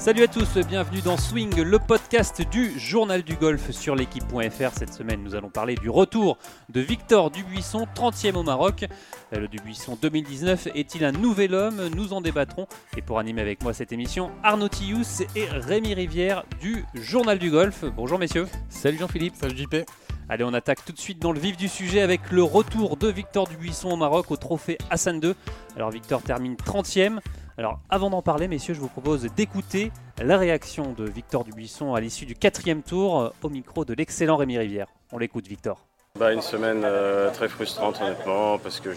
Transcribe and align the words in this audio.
Salut 0.00 0.22
à 0.22 0.28
tous, 0.28 0.56
bienvenue 0.66 1.02
dans 1.02 1.18
Swing, 1.18 1.60
le 1.60 1.78
podcast 1.78 2.40
du 2.50 2.70
journal 2.78 3.22
du 3.22 3.34
golf 3.36 3.70
sur 3.70 3.94
l'équipe.fr. 3.94 4.70
Cette 4.72 4.94
semaine, 4.94 5.22
nous 5.22 5.34
allons 5.34 5.50
parler 5.50 5.74
du 5.74 5.90
retour 5.90 6.38
de 6.70 6.80
Victor 6.80 7.30
Dubuisson, 7.30 7.86
30e 7.94 8.34
au 8.36 8.42
Maroc. 8.42 8.86
Le 9.30 9.46
Dubuisson 9.46 9.98
2019 10.00 10.68
est-il 10.74 11.04
un 11.04 11.12
nouvel 11.12 11.54
homme? 11.54 11.90
Nous 11.94 12.14
en 12.14 12.22
débattrons. 12.22 12.66
Et 12.96 13.02
pour 13.02 13.18
animer 13.18 13.42
avec 13.42 13.62
moi 13.62 13.74
cette 13.74 13.92
émission, 13.92 14.30
Arnaud 14.42 14.70
Tillous 14.70 15.22
et 15.36 15.44
Rémi 15.44 15.92
Rivière 15.92 16.44
du 16.62 16.86
journal 16.94 17.38
du 17.38 17.50
golf. 17.50 17.84
Bonjour 17.94 18.18
messieurs. 18.18 18.46
Salut 18.70 18.96
Jean-Philippe. 18.96 19.36
Salut 19.36 19.54
JP. 19.54 19.84
Allez, 20.30 20.44
on 20.44 20.54
attaque 20.54 20.82
tout 20.82 20.92
de 20.92 20.98
suite 20.98 21.18
dans 21.18 21.32
le 21.32 21.40
vif 21.40 21.58
du 21.58 21.68
sujet 21.68 22.00
avec 22.00 22.30
le 22.30 22.42
retour 22.42 22.96
de 22.96 23.08
Victor 23.08 23.48
Dubuisson 23.48 23.90
au 23.90 23.96
Maroc 23.96 24.30
au 24.30 24.36
trophée 24.36 24.78
Hassan 24.88 25.20
II. 25.22 25.34
Alors 25.76 25.90
Victor 25.90 26.22
termine 26.22 26.54
30e. 26.54 27.18
Alors 27.60 27.78
avant 27.90 28.08
d'en 28.08 28.22
parler, 28.22 28.48
messieurs, 28.48 28.72
je 28.72 28.80
vous 28.80 28.88
propose 28.88 29.26
d'écouter 29.36 29.92
la 30.18 30.38
réaction 30.38 30.94
de 30.96 31.04
Victor 31.04 31.44
Dubuisson 31.44 31.92
à 31.92 32.00
l'issue 32.00 32.24
du 32.24 32.34
quatrième 32.34 32.80
tour 32.82 33.20
euh, 33.20 33.28
au 33.42 33.50
micro 33.50 33.84
de 33.84 33.92
l'excellent 33.92 34.38
Rémi 34.38 34.56
Rivière. 34.56 34.86
On 35.12 35.18
l'écoute, 35.18 35.46
Victor. 35.46 35.84
Bah, 36.18 36.32
une 36.32 36.40
semaine 36.40 36.80
euh, 36.86 37.30
très 37.30 37.50
frustrante 37.50 38.00
honnêtement 38.00 38.56
parce 38.56 38.80
que 38.80 38.94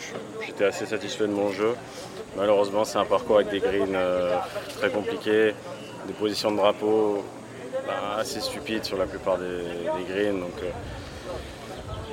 j'étais 0.48 0.64
assez 0.64 0.86
satisfait 0.86 1.28
de 1.28 1.34
mon 1.34 1.50
jeu. 1.50 1.76
Malheureusement 2.38 2.86
c'est 2.86 2.98
un 2.98 3.04
parcours 3.04 3.36
avec 3.36 3.50
des 3.50 3.60
greens 3.60 3.96
euh, 3.96 4.38
très 4.78 4.90
compliqués, 4.90 5.54
des 6.08 6.14
positions 6.14 6.52
de 6.52 6.56
drapeau 6.56 7.22
bah, 7.86 8.16
assez 8.20 8.40
stupides 8.40 8.86
sur 8.86 8.98
la 8.98 9.08
plupart 9.08 9.40
des, 9.40 10.06
greens. 10.08 10.40
Donc, 10.40 10.64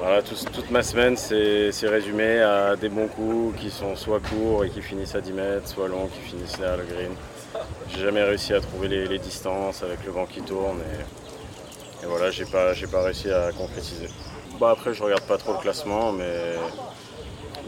voilà, 0.00 0.22
toute 0.22 0.70
ma 0.70 0.82
semaine, 0.82 1.16
c'est 1.18 1.88
résumé 1.88 2.40
à 2.40 2.74
des 2.74 2.88
bons 2.88 3.06
coups 3.06 3.60
qui 3.60 3.70
sont 3.70 3.94
soit 3.96 4.20
courts 4.20 4.64
et 4.64 4.70
qui 4.70 4.80
finissent 4.80 5.14
à 5.14 5.20
10 5.20 5.32
mètres, 5.32 5.68
soit 5.68 5.88
longs 5.88 6.06
qui 6.06 6.20
finissent 6.20 6.58
à 6.58 6.76
le 6.76 6.84
green. 6.84 7.12
J'ai 7.90 8.00
jamais 8.00 8.22
réussi 8.22 8.54
à 8.54 8.60
trouver 8.60 8.88
les, 8.88 9.18
distances 9.18 9.82
avec 9.82 10.02
le 10.06 10.12
vent 10.12 10.24
qui 10.24 10.40
tourne 10.40 10.80
et, 12.02 12.06
voilà, 12.06 12.30
j'ai 12.30 12.46
pas, 12.46 12.72
pas 12.90 13.02
réussi 13.02 13.30
à 13.30 13.52
concrétiser. 13.52 14.08
Bah 14.58 14.70
après, 14.70 14.94
je 14.94 15.02
regarde 15.02 15.24
pas 15.24 15.36
trop 15.36 15.52
le 15.52 15.58
classement, 15.58 16.12
mais, 16.12 16.54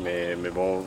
mais, 0.02 0.34
mais 0.34 0.50
bon, 0.50 0.86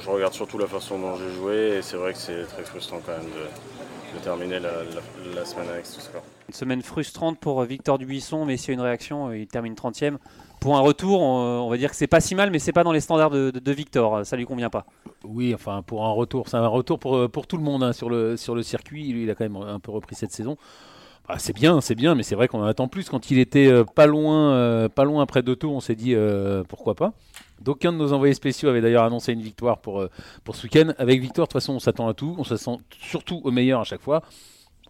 je 0.00 0.08
regarde 0.08 0.34
surtout 0.34 0.58
la 0.58 0.68
façon 0.68 0.98
dont 0.98 1.16
j'ai 1.16 1.34
joué 1.34 1.78
et 1.78 1.82
c'est 1.82 1.96
vrai 1.96 2.12
que 2.12 2.18
c'est 2.18 2.44
très 2.46 2.62
frustrant 2.62 3.00
quand 3.04 3.12
même 3.12 3.30
de, 3.30 4.20
terminer 4.22 4.60
la, 4.60 5.44
semaine 5.44 5.68
avec 5.70 5.86
ce 5.86 6.00
score. 6.00 6.22
Une 6.48 6.54
semaine 6.54 6.82
frustrante 6.82 7.38
pour 7.38 7.62
Victor 7.64 7.98
Dubuisson, 7.98 8.44
mais 8.44 8.56
s'il 8.56 8.68
y 8.68 8.70
a 8.70 8.74
une 8.74 8.80
réaction, 8.80 9.32
il 9.32 9.46
termine 9.46 9.74
30e. 9.74 10.16
Pour 10.60 10.76
un 10.76 10.80
retour, 10.80 11.20
on, 11.20 11.68
va 11.68 11.76
dire 11.76 11.90
que 11.90 11.96
c'est 11.96 12.06
pas 12.06 12.20
si 12.20 12.34
mal, 12.34 12.50
mais 12.50 12.58
c'est 12.58 12.72
pas 12.72 12.84
dans 12.84 12.92
les 12.92 13.00
standards 13.00 13.30
de, 13.30 13.72
Victor. 13.72 14.24
Ça 14.24 14.36
lui 14.36 14.46
convient 14.46 14.70
pas. 14.70 14.86
Oui, 15.24 15.54
enfin 15.54 15.82
pour 15.82 16.04
un 16.06 16.10
retour, 16.10 16.48
c'est 16.48 16.56
un 16.56 16.66
retour 16.66 16.98
pour, 16.98 17.30
pour 17.30 17.46
tout 17.46 17.58
le 17.58 17.62
monde 17.62 17.82
hein, 17.82 17.92
sur, 17.92 18.08
le, 18.08 18.36
sur 18.36 18.54
le 18.54 18.62
circuit. 18.62 19.12
Lui, 19.12 19.24
il 19.24 19.30
a 19.30 19.34
quand 19.34 19.44
même 19.44 19.56
un 19.56 19.78
peu 19.78 19.92
repris 19.92 20.16
cette 20.16 20.32
saison. 20.32 20.56
Bah, 21.28 21.34
c'est 21.38 21.52
bien, 21.52 21.82
c'est 21.82 21.94
bien, 21.94 22.14
mais 22.14 22.22
c'est 22.22 22.34
vrai 22.34 22.48
qu'on 22.48 22.62
en 22.62 22.66
attend 22.66 22.88
plus. 22.88 23.10
Quand 23.10 23.30
il 23.30 23.38
était 23.38 23.66
euh, 23.66 23.84
pas 23.84 24.06
loin, 24.06 24.52
euh, 24.52 24.88
pas 24.88 25.04
loin 25.04 25.22
après 25.22 25.42
deux 25.42 25.56
tours, 25.56 25.74
on 25.74 25.80
s'est 25.80 25.94
dit 25.94 26.14
euh, 26.14 26.64
pourquoi 26.66 26.94
pas. 26.94 27.12
D'aucuns 27.60 27.92
de 27.92 27.98
nos 27.98 28.14
envoyés 28.14 28.32
spéciaux 28.32 28.70
avaient 28.70 28.80
d'ailleurs 28.80 29.04
annoncé 29.04 29.34
une 29.34 29.42
victoire 29.42 29.78
pour, 29.78 30.06
pour 30.42 30.56
ce 30.56 30.62
week-end. 30.62 30.94
Avec 30.96 31.20
victoire, 31.20 31.46
de 31.46 31.52
toute 31.52 31.60
façon, 31.60 31.74
on 31.74 31.80
s'attend 31.80 32.08
à 32.08 32.14
tout. 32.14 32.34
On 32.38 32.44
s'attend 32.44 32.78
surtout 32.98 33.42
au 33.44 33.50
meilleur 33.50 33.80
à 33.80 33.84
chaque 33.84 34.00
fois. 34.00 34.22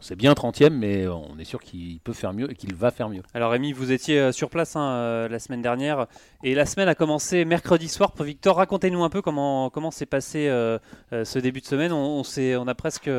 C'est 0.01 0.17
bien 0.17 0.33
30e, 0.33 0.71
mais 0.71 1.09
on 1.09 1.39
est 1.39 1.45
sûr 1.45 1.61
qu'il 1.61 1.99
peut 2.01 2.13
faire 2.13 2.33
mieux 2.33 2.51
et 2.51 2.55
qu'il 2.55 2.75
va 2.75 2.91
faire 2.91 3.09
mieux. 3.09 3.23
Alors 3.35 3.51
Rémi, 3.51 3.73
vous 3.73 3.91
étiez 3.91 4.19
euh, 4.19 4.33
sur 4.33 4.49
place 4.49 4.77
hein, 4.77 4.91
euh, 4.91 5.29
la 5.29 5.39
semaine 5.39 5.63
dernière 5.63 6.07
et 6.45 6.55
la 6.55 6.67
semaine 6.67 6.89
a 6.89 6.95
commencé 6.95 7.45
mercredi 7.45 7.89
soir 7.89 8.13
pour 8.13 8.25
Victor. 8.25 8.57
Racontez-nous 8.57 9.03
un 9.03 9.11
peu 9.11 9.23
comment 9.23 9.71
comment 9.71 9.91
s'est 9.91 10.07
passé 10.07 10.49
euh, 10.49 10.79
ce 11.11 11.39
début 11.39 11.61
de 11.61 11.67
semaine. 11.67 11.93
On, 11.93 12.23
on, 12.23 12.23
on 12.23 12.69
a 12.69 12.75
presque 12.75 13.11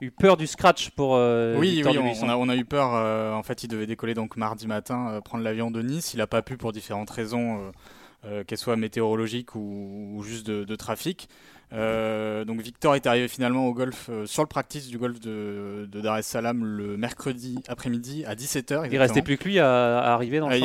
eu 0.00 0.10
peur 0.10 0.36
du 0.36 0.46
scratch 0.46 0.90
pour 0.90 1.12
oui, 1.12 1.76
Victor 1.76 1.92
oui, 1.92 2.12
on 2.22 2.28
a, 2.28 2.36
on 2.36 2.48
a, 2.48 2.56
eu 2.56 2.64
peur. 2.64 2.92
en 3.34 3.42
fait, 3.42 3.62
il 3.62 3.68
devait 3.68 3.86
décoller 3.86 4.14
donc 4.14 4.36
mardi 4.36 4.66
matin, 4.66 5.20
prendre 5.24 5.44
l'avion 5.44 5.70
de 5.70 5.82
Nice. 5.82 6.14
Il 6.14 6.18
n'a 6.18 6.26
pas 6.26 6.42
pu 6.42 6.56
pour 6.56 6.72
différentes 6.72 7.10
raisons, 7.10 7.72
qu'elles 8.46 8.58
soient 8.58 8.76
météorologiques 8.76 9.54
ou, 9.54 10.22
juste 10.24 10.46
de, 10.46 10.64
de 10.64 10.76
trafic. 10.76 11.28
Euh, 11.72 12.44
donc 12.44 12.60
Victor 12.60 12.94
est 12.94 13.06
arrivé 13.06 13.26
finalement 13.26 13.66
au 13.66 13.74
golf 13.74 14.08
euh, 14.08 14.24
sur 14.24 14.42
le 14.42 14.46
practice 14.46 14.86
du 14.86 14.98
golf 14.98 15.18
de, 15.18 15.88
Dar 15.92 16.16
es 16.16 16.22
Salaam 16.22 16.64
le 16.64 16.96
mercredi 16.96 17.58
après-midi 17.66 18.24
à 18.24 18.36
17h. 18.36 18.88
Il 18.90 18.98
restait 18.98 19.22
plus 19.22 19.36
que 19.36 19.44
lui 19.44 19.58
à, 19.58 20.14
arriver 20.14 20.38
dans 20.38 20.48
le 20.48 20.54
euh. 20.54 20.58
Il 20.58 20.64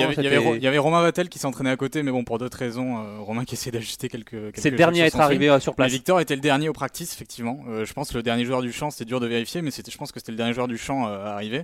y, 0.61 0.67
avait, 0.67 0.77
Romain 0.77 1.01
Vatel 1.01 1.29
qui 1.29 1.39
s'entraînait 1.39 1.71
à 1.71 1.75
côté, 1.75 2.03
mais 2.03 2.11
bon 2.11 2.23
pour 2.23 2.37
d'autres 2.37 2.57
raisons, 2.57 3.23
Romain 3.23 3.45
qui 3.45 3.55
essaie 3.55 3.71
d'ajuster 3.71 4.09
quelques. 4.09 4.51
c'est 4.55 4.69
le 4.69 4.77
dernier 4.77 5.01
à 5.01 5.05
être 5.07 5.19
arrivé 5.19 5.59
sur 5.59 5.75
place. 5.75 5.91
Victor 5.91 6.19
était 6.19 6.35
le 6.35 6.41
dernier 6.41 6.69
au 6.69 6.73
practice 6.73 7.13
effectivement. 7.13 7.63
je 7.83 7.93
pense 7.93 8.11
que 8.11 8.17
le 8.17 8.23
dernier 8.23 8.45
joueur 8.45 8.61
du 8.61 8.71
champ, 8.71 8.91
c'est 8.91 9.05
dur 9.05 9.19
de 9.19 9.27
vérifier, 9.27 9.61
mais 9.61 9.71
je 9.71 9.97
pense 9.97 10.11
que 10.11 10.19
c'était 10.19 10.31
le 10.31 10.37
dernier 10.37 10.53
joueur 10.53 10.67
du 10.67 10.77
champ 10.77 11.07
à 11.07 11.31
arriver. 11.31 11.63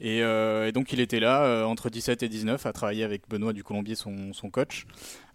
Et, 0.00 0.22
donc 0.72 0.92
il 0.92 1.00
était 1.00 1.20
là 1.20 1.66
entre 1.66 1.90
17 1.90 2.22
et 2.22 2.28
19 2.28 2.64
à 2.66 2.72
travailler 2.72 3.02
avec 3.02 3.22
Benoît 3.28 3.52
du 3.52 3.64
Colombier, 3.64 3.96
son, 3.96 4.32
son 4.32 4.48
coach. 4.48 4.86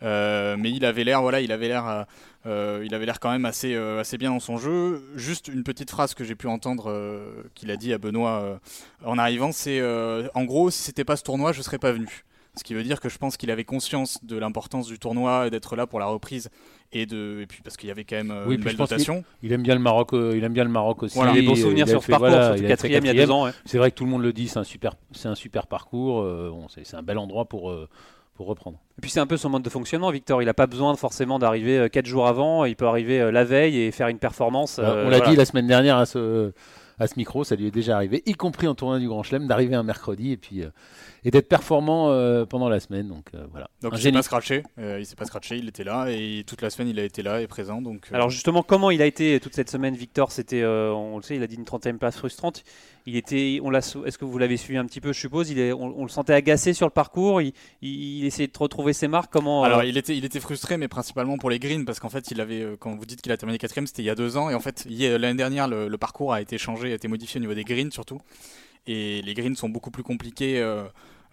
mais 0.01 0.71
il 0.71 0.85
avait 0.85 1.03
l'air, 1.03 1.21
voilà, 1.21 1.41
il 1.41 1.51
avait 1.51 1.67
l'air 1.67 2.05
euh, 2.45 2.81
il 2.85 2.95
avait 2.95 3.05
l'air 3.05 3.19
quand 3.19 3.31
même 3.31 3.45
assez, 3.45 3.75
euh, 3.75 3.99
assez 3.99 4.17
bien 4.17 4.31
dans 4.31 4.39
son 4.39 4.57
jeu. 4.57 5.03
Juste 5.15 5.47
une 5.47 5.63
petite 5.63 5.91
phrase 5.91 6.13
que 6.13 6.23
j'ai 6.23 6.35
pu 6.35 6.47
entendre 6.47 6.89
euh, 6.89 7.43
qu'il 7.53 7.69
a 7.69 7.77
dit 7.77 7.93
à 7.93 7.97
Benoît 7.97 8.59
en 9.05 9.17
arrivant, 9.17 9.51
c'est 9.51 9.81
en 10.33 10.43
gros, 10.43 10.69
si 10.69 10.81
c'était 10.83 11.05
pas 11.05 11.15
ce 11.15 11.23
tournoi, 11.23 11.51
je 11.51 11.61
serais 11.61 11.79
pas 11.79 11.91
venu. 11.91 12.23
Ce 12.57 12.65
qui 12.65 12.73
veut 12.73 12.83
dire 12.83 12.99
que 12.99 13.07
je 13.07 13.17
pense 13.17 13.37
qu'il 13.37 13.49
avait 13.49 13.63
conscience 13.63 14.19
de 14.25 14.37
l'importance 14.37 14.87
du 14.87 14.99
tournoi 14.99 15.47
et 15.47 15.49
d'être 15.49 15.77
là 15.77 15.87
pour 15.87 16.01
la 16.01 16.07
reprise 16.07 16.49
et 16.91 17.05
de 17.05 17.39
et 17.41 17.47
puis 17.47 17.61
parce 17.63 17.77
qu'il 17.77 17.87
y 17.87 17.91
avait 17.93 18.03
quand 18.03 18.17
même 18.17 18.33
une 18.49 18.61
belle 18.61 18.75
dotation. 18.75 19.23
Il, 19.41 19.53
aime 19.53 19.63
bien 19.63 19.73
le 19.73 19.79
Maroc, 19.79 20.09
il 20.11 20.43
aime 20.43 20.51
bien 20.51 20.65
le 20.65 20.69
Maroc 20.69 21.03
aussi. 21.03 21.15
Voilà, 21.15 21.31
des 21.31 21.43
bons 21.43 21.55
souvenirs 21.55 21.87
sur 21.87 22.03
ce 22.03 22.11
parcours, 22.11 22.27
voilà, 22.27 22.57
surtout 22.57 22.67
quatrième 22.67 23.05
il 23.05 23.15
y 23.15 23.21
a 23.21 23.25
deux 23.25 23.31
ans. 23.31 23.49
C'est 23.63 23.77
vrai 23.77 23.91
que 23.91 23.95
tout 23.95 24.03
le 24.03 24.11
monde 24.11 24.23
le 24.23 24.33
dit, 24.33 24.49
c'est 24.49 24.59
un 24.59 24.65
super, 24.65 24.95
c'est 25.13 25.29
un 25.29 25.35
super 25.35 25.67
parcours. 25.67 26.23
Bon, 26.23 26.67
c'est 26.69 26.95
un 26.95 27.03
bel 27.03 27.17
endroit 27.17 27.45
pour 27.45 27.71
pour 28.33 28.47
reprendre. 28.47 28.79
Et 28.97 29.01
puis 29.01 29.11
c'est 29.11 29.19
un 29.19 29.27
peu 29.27 29.37
son 29.37 29.49
mode 29.49 29.63
de 29.63 29.69
fonctionnement, 29.69 30.09
Victor. 30.09 30.41
Il 30.41 30.45
n'a 30.45 30.53
pas 30.53 30.67
besoin 30.67 30.95
forcément 30.95 31.39
d'arriver 31.39 31.89
4 31.91 32.05
euh, 32.05 32.09
jours 32.09 32.27
avant. 32.27 32.65
Il 32.65 32.75
peut 32.75 32.87
arriver 32.87 33.19
euh, 33.19 33.31
la 33.31 33.43
veille 33.43 33.77
et 33.77 33.91
faire 33.91 34.07
une 34.07 34.19
performance. 34.19 34.79
on 34.79 34.83
euh, 34.83 35.09
l'a 35.09 35.21
dit 35.21 35.35
la 35.35 35.45
semaine 35.45 35.67
dernière 35.67 35.97
à 35.97 36.05
ce, 36.05 36.53
à 36.99 37.07
ce 37.07 37.13
micro, 37.17 37.43
ça 37.43 37.55
lui 37.55 37.67
est 37.67 37.71
déjà 37.71 37.95
arrivé, 37.95 38.23
y 38.25 38.33
compris 38.33 38.67
en 38.67 38.75
tournoi 38.75 38.99
du 38.99 39.07
Grand 39.07 39.23
Chelem, 39.23 39.47
d'arriver 39.47 39.75
un 39.75 39.83
mercredi 39.83 40.31
et 40.31 40.37
puis 40.37 40.63
et 41.23 41.31
d'être 41.31 41.47
performant 41.47 42.09
euh, 42.09 42.45
pendant 42.45 42.69
la 42.69 42.79
semaine. 42.79 43.07
Donc 43.07 43.27
euh, 43.33 43.45
voilà. 43.51 43.69
Donc 43.81 43.93
il 43.95 44.01
s'est 44.01 44.11
pas 44.11 44.23
scratché, 44.23 44.63
euh, 44.79 44.99
il 44.99 45.05
s'est 45.05 45.15
pas 45.15 45.25
scratché, 45.25 45.57
il 45.57 45.67
était 45.67 45.83
là 45.83 46.07
et 46.09 46.43
toute 46.47 46.61
la 46.61 46.69
semaine 46.69 46.87
il 46.87 46.99
a 46.99 47.03
été 47.03 47.21
là 47.21 47.41
et 47.41 47.47
présent. 47.47 47.81
Donc. 47.81 48.07
Alors 48.11 48.29
justement, 48.29 48.63
comment 48.63 48.91
il 48.91 49.01
a 49.01 49.05
été 49.05 49.39
toute 49.39 49.55
cette 49.55 49.69
semaine, 49.69 49.95
Victor? 49.95 50.31
C'était, 50.31 50.65
on 50.65 51.17
le 51.17 51.23
sait, 51.23 51.35
il 51.35 51.43
a 51.43 51.47
dit 51.47 51.55
une 51.55 51.63
30e 51.63 51.97
place 51.97 52.17
frustrante. 52.17 52.63
Il 53.05 53.15
était, 53.15 53.59
on 53.63 53.69
l'a, 53.69 53.79
est-ce 53.79 54.17
que 54.17 54.25
vous 54.25 54.37
l'avez 54.37 54.57
suivi 54.57 54.77
un 54.77 54.85
petit 54.85 55.01
peu 55.01 55.13
Je 55.13 55.19
suppose. 55.19 55.49
Il 55.49 55.59
est, 55.59 55.73
on, 55.73 56.03
le 56.03 56.09
sentait 56.09 56.33
agacé 56.33 56.73
sur 56.73 56.85
le 56.85 56.91
parcours. 56.91 57.41
Il, 57.41 57.53
il, 57.81 58.25
essayait 58.25 58.47
de 58.47 58.57
retrouver 58.57 58.93
ses 58.93 59.07
marques. 59.07 59.31
Comment 59.31 59.63
Alors 59.63 59.83
il 59.83 59.97
était, 59.97 60.15
il 60.15 60.25
était 60.25 60.39
frustré, 60.39 60.77
mais 60.77 60.87
principalement 60.87 61.37
pour 61.37 61.49
les 61.49 61.59
greens 61.59 61.85
parce 61.85 61.99
qu'en 61.99 62.09
fait 62.09 62.31
il 62.31 62.39
avait, 62.41 62.75
quand 62.79 62.95
vous 62.95 63.05
dites 63.05 63.21
qu'il 63.21 63.31
a 63.31 63.37
terminé 63.37 63.57
quatrième, 63.57 63.87
c'était 63.87 64.03
il 64.03 64.05
y 64.05 64.09
a 64.09 64.15
deux 64.15 64.37
ans 64.37 64.49
et 64.49 64.55
en 64.55 64.59
fait 64.59 64.85
l'année 64.89 65.37
dernière 65.37 65.67
le, 65.67 65.97
parcours 65.97 66.33
a 66.33 66.41
été 66.41 66.57
changé, 66.57 66.91
a 66.91 66.95
été 66.95 67.07
modifié 67.07 67.39
au 67.39 67.41
niveau 67.41 67.53
des 67.53 67.63
greens 67.63 67.91
surtout. 67.91 68.19
Et 68.87 69.21
les 69.21 69.33
greens 69.33 69.55
sont 69.55 69.69
beaucoup 69.69 69.91
plus 69.91 70.03
compliqués. 70.03 70.59
Euh, 70.59 70.83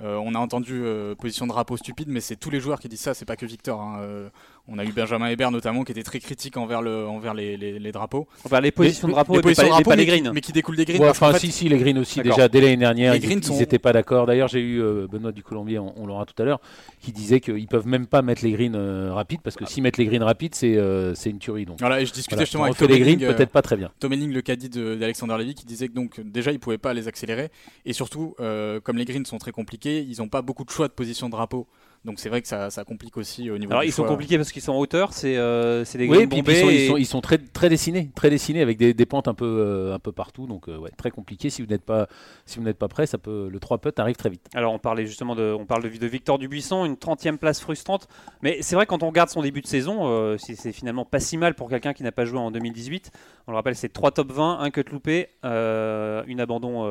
euh, 0.01 0.17
on 0.17 0.35
a 0.35 0.39
entendu 0.39 0.83
euh, 0.85 1.15
position 1.15 1.47
de 1.47 1.51
drapeau 1.51 1.77
stupide, 1.77 2.09
mais 2.09 2.21
c'est 2.21 2.37
tous 2.37 2.51
les 2.51 2.61
joueurs 2.61 2.79
qui 2.79 2.89
disent 2.89 3.01
ça, 3.01 3.15
c'est 3.15 3.25
pas 3.25 3.37
que 3.37 3.47
Victor. 3.47 3.81
Hein. 3.81 4.31
On 4.71 4.79
a 4.79 4.85
eu 4.85 4.93
Benjamin 4.93 5.29
Hébert 5.29 5.51
notamment 5.51 5.83
qui 5.83 5.93
était 5.93 6.03
très 6.03 6.21
critique 6.21 6.59
envers, 6.59 6.83
le, 6.83 7.07
envers 7.09 7.33
les, 7.33 7.57
les, 7.57 7.93
drapeaux. 7.93 8.29
Enfin, 8.45 8.61
les 8.61 8.71
positions 8.71 9.09
de 9.09 9.15
drapeau, 9.15 9.37
les, 9.37 9.41
positions 9.41 9.63
pas, 9.63 9.79
de 9.79 9.83
drapeau, 9.83 9.97
mais, 9.97 10.05
greens. 10.05 10.31
mais 10.35 10.43
qui 10.43 10.53
découlent 10.53 10.77
des 10.77 10.85
greens. 10.85 11.01
Ouais, 11.01 11.09
enfin, 11.09 11.33
si, 11.39 11.51
si, 11.51 11.71
les 11.71 11.79
greens 11.79 11.99
aussi. 11.99 12.21
Déjà, 12.21 12.49
dès 12.49 12.61
l'année 12.61 12.77
dernière, 12.77 13.15
les 13.15 13.19
ils 13.19 13.59
n'étaient 13.59 13.79
pas 13.79 13.95
d'accord. 13.95 14.27
D'ailleurs, 14.27 14.49
j'ai 14.49 14.61
eu 14.61 14.83
euh, 14.83 15.07
Benoît 15.11 15.33
du 15.33 15.43
Colombier, 15.43 15.79
on, 15.79 16.07
l'aura 16.07 16.27
tout 16.27 16.41
à 16.43 16.45
l'heure, 16.45 16.61
qui 17.01 17.13
disait 17.13 17.41
qu'ils 17.41 17.67
peuvent 17.67 17.87
même 17.87 18.07
pas 18.07 18.21
mettre 18.21 18.45
les 18.45 18.53
greens 18.53 18.75
euh, 18.77 19.11
rapides 19.13 19.41
parce 19.43 19.57
que 19.57 19.65
s'ils 19.65 19.83
mettent 19.83 19.97
les 19.97 20.05
greens 20.05 20.23
rapides, 20.23 20.55
c'est 20.55 20.77
euh, 20.77 21.15
c'est 21.15 21.31
une 21.31 21.39
tuerie. 21.39 21.65
Donc, 21.65 21.79
voilà, 21.81 22.03
et 22.03 22.07
je 22.07 22.13
discutais 22.13 22.41
justement 22.41 22.65
avec 22.65 22.77
Tom 22.77 22.89
les 22.89 23.01
greens, 23.01 23.19
peut-être 23.19 23.51
pas 23.51 23.63
très 23.63 23.77
bien. 23.77 23.91
Tom 24.01 24.13
Henning, 24.13 24.33
le 24.33 24.43
caddie 24.43 24.69
d'Alexander 24.69 25.37
Levy, 25.39 25.55
qui 25.55 25.65
disait 25.65 25.89
que 25.89 25.95
donc 25.95 26.21
déjà, 26.21 26.53
ils 26.53 26.61
pouvaient 26.61 26.77
pas 26.77 26.93
les 26.93 27.09
accélérer. 27.09 27.51
Et 27.87 27.95
surtout, 27.95 28.35
comme 28.39 28.99
les 28.99 29.07
greens 29.07 29.27
sont 29.27 29.39
très 29.39 29.53
compliqués, 29.53 30.03
ils 30.03 30.19
n'ont 30.19 30.29
pas 30.29 30.43
beaucoup 30.43 30.65
de 30.65 30.71
choix 30.71 30.89
de 30.89 30.93
position 30.93 31.27
de 31.27 31.33
drapeau. 31.33 31.67
Donc 32.05 32.21
c'est 32.21 32.29
vrai 32.29 32.41
que 32.41 32.49
ça, 32.49 32.71
complique 32.87 33.17
aussi 33.17 33.51
au 33.51 33.59
niveau. 33.59 33.73
Alors 33.73 33.85
ils 33.85 33.93
sont 33.93 34.05
compliqués 34.05 34.37
parce 34.37 34.53
qu'ils 34.53 34.63
sont 34.63 34.73
en 34.73 34.79
hauteur, 34.79 35.13
c'est 35.13 35.37
euh, 35.37 35.85
des 35.95 36.09
oui, 36.09 36.27
puis 36.27 36.39
ils, 36.47 36.87
sont, 36.89 36.97
ils, 36.97 37.07
sont, 37.07 37.21
très, 37.21 37.39
très 37.39 37.69
dessinés, 37.69 38.11
très 38.15 38.31
dessinés 38.31 38.63
avec 38.63 38.79
des, 38.79 39.07
pentes 39.07 39.29
un 39.29 39.35
peu, 39.35 39.45
euh, 39.45 39.95
un 39.95 39.99
peu 39.99 40.13
partout, 40.13 40.47
donc 40.47 40.69
euh, 40.69 40.79
ouais, 40.79 40.91
très 40.97 41.11
compliqué. 41.11 41.51
Si 41.51 41.61
vous 41.61 41.69
n'êtes 41.69 41.85
pas, 41.85 42.09
si 42.47 42.59
vous 42.59 42.65
n'êtes 42.65 42.79
pas 42.79 42.89
prêt, 42.89 43.07
ça 43.07 43.19
peut, 43.19 43.49
le 43.51 43.59
3 43.59 43.79
putt 43.79 43.99
arrive 43.99 44.17
très 44.17 44.31
vite. 44.31 44.47
Alors 44.55 44.73
on 44.73 44.79
parlait 44.79 45.07
justement 45.07 45.35
de, 45.35 45.55
on 45.59 45.67
parle 45.67 45.83
de, 45.83 45.89
de 45.89 46.07
Victor 46.07 46.39
Dubuisson, 46.39 46.85
une 46.85 46.95
30e 46.95 47.37
place 47.37 47.61
frustrante, 47.61 48.07
mais 48.43 48.59
c'est 48.63 48.77
vrai 48.77 48.87
quand 48.87 49.03
on 49.03 49.09
regarde 49.09 49.29
son 49.29 49.43
début 49.43 49.61
de 49.61 49.67
saison, 49.67 50.37
c'est 50.39 50.73
finalement 50.73 51.05
pas 51.05 51.21
si 51.21 51.37
mal 51.37 51.55
pour 51.55 51.69
quelqu'un 51.69 51.93
qui 51.93 52.05
n'a 52.05 52.13
pas 52.13 52.25
joué 52.25 52.39
en 52.39 52.51
2018. 52.53 53.11
On 53.49 53.51
le 53.51 53.57
rappelle, 53.57 53.75
c'est 53.75 53.93
3 53.93 54.13
top 54.13 54.31
20, 54.33 54.61
un 54.61 54.71
cut 54.71 54.85
loupé, 54.93 55.29
une 55.43 56.41
abandon 56.41 56.85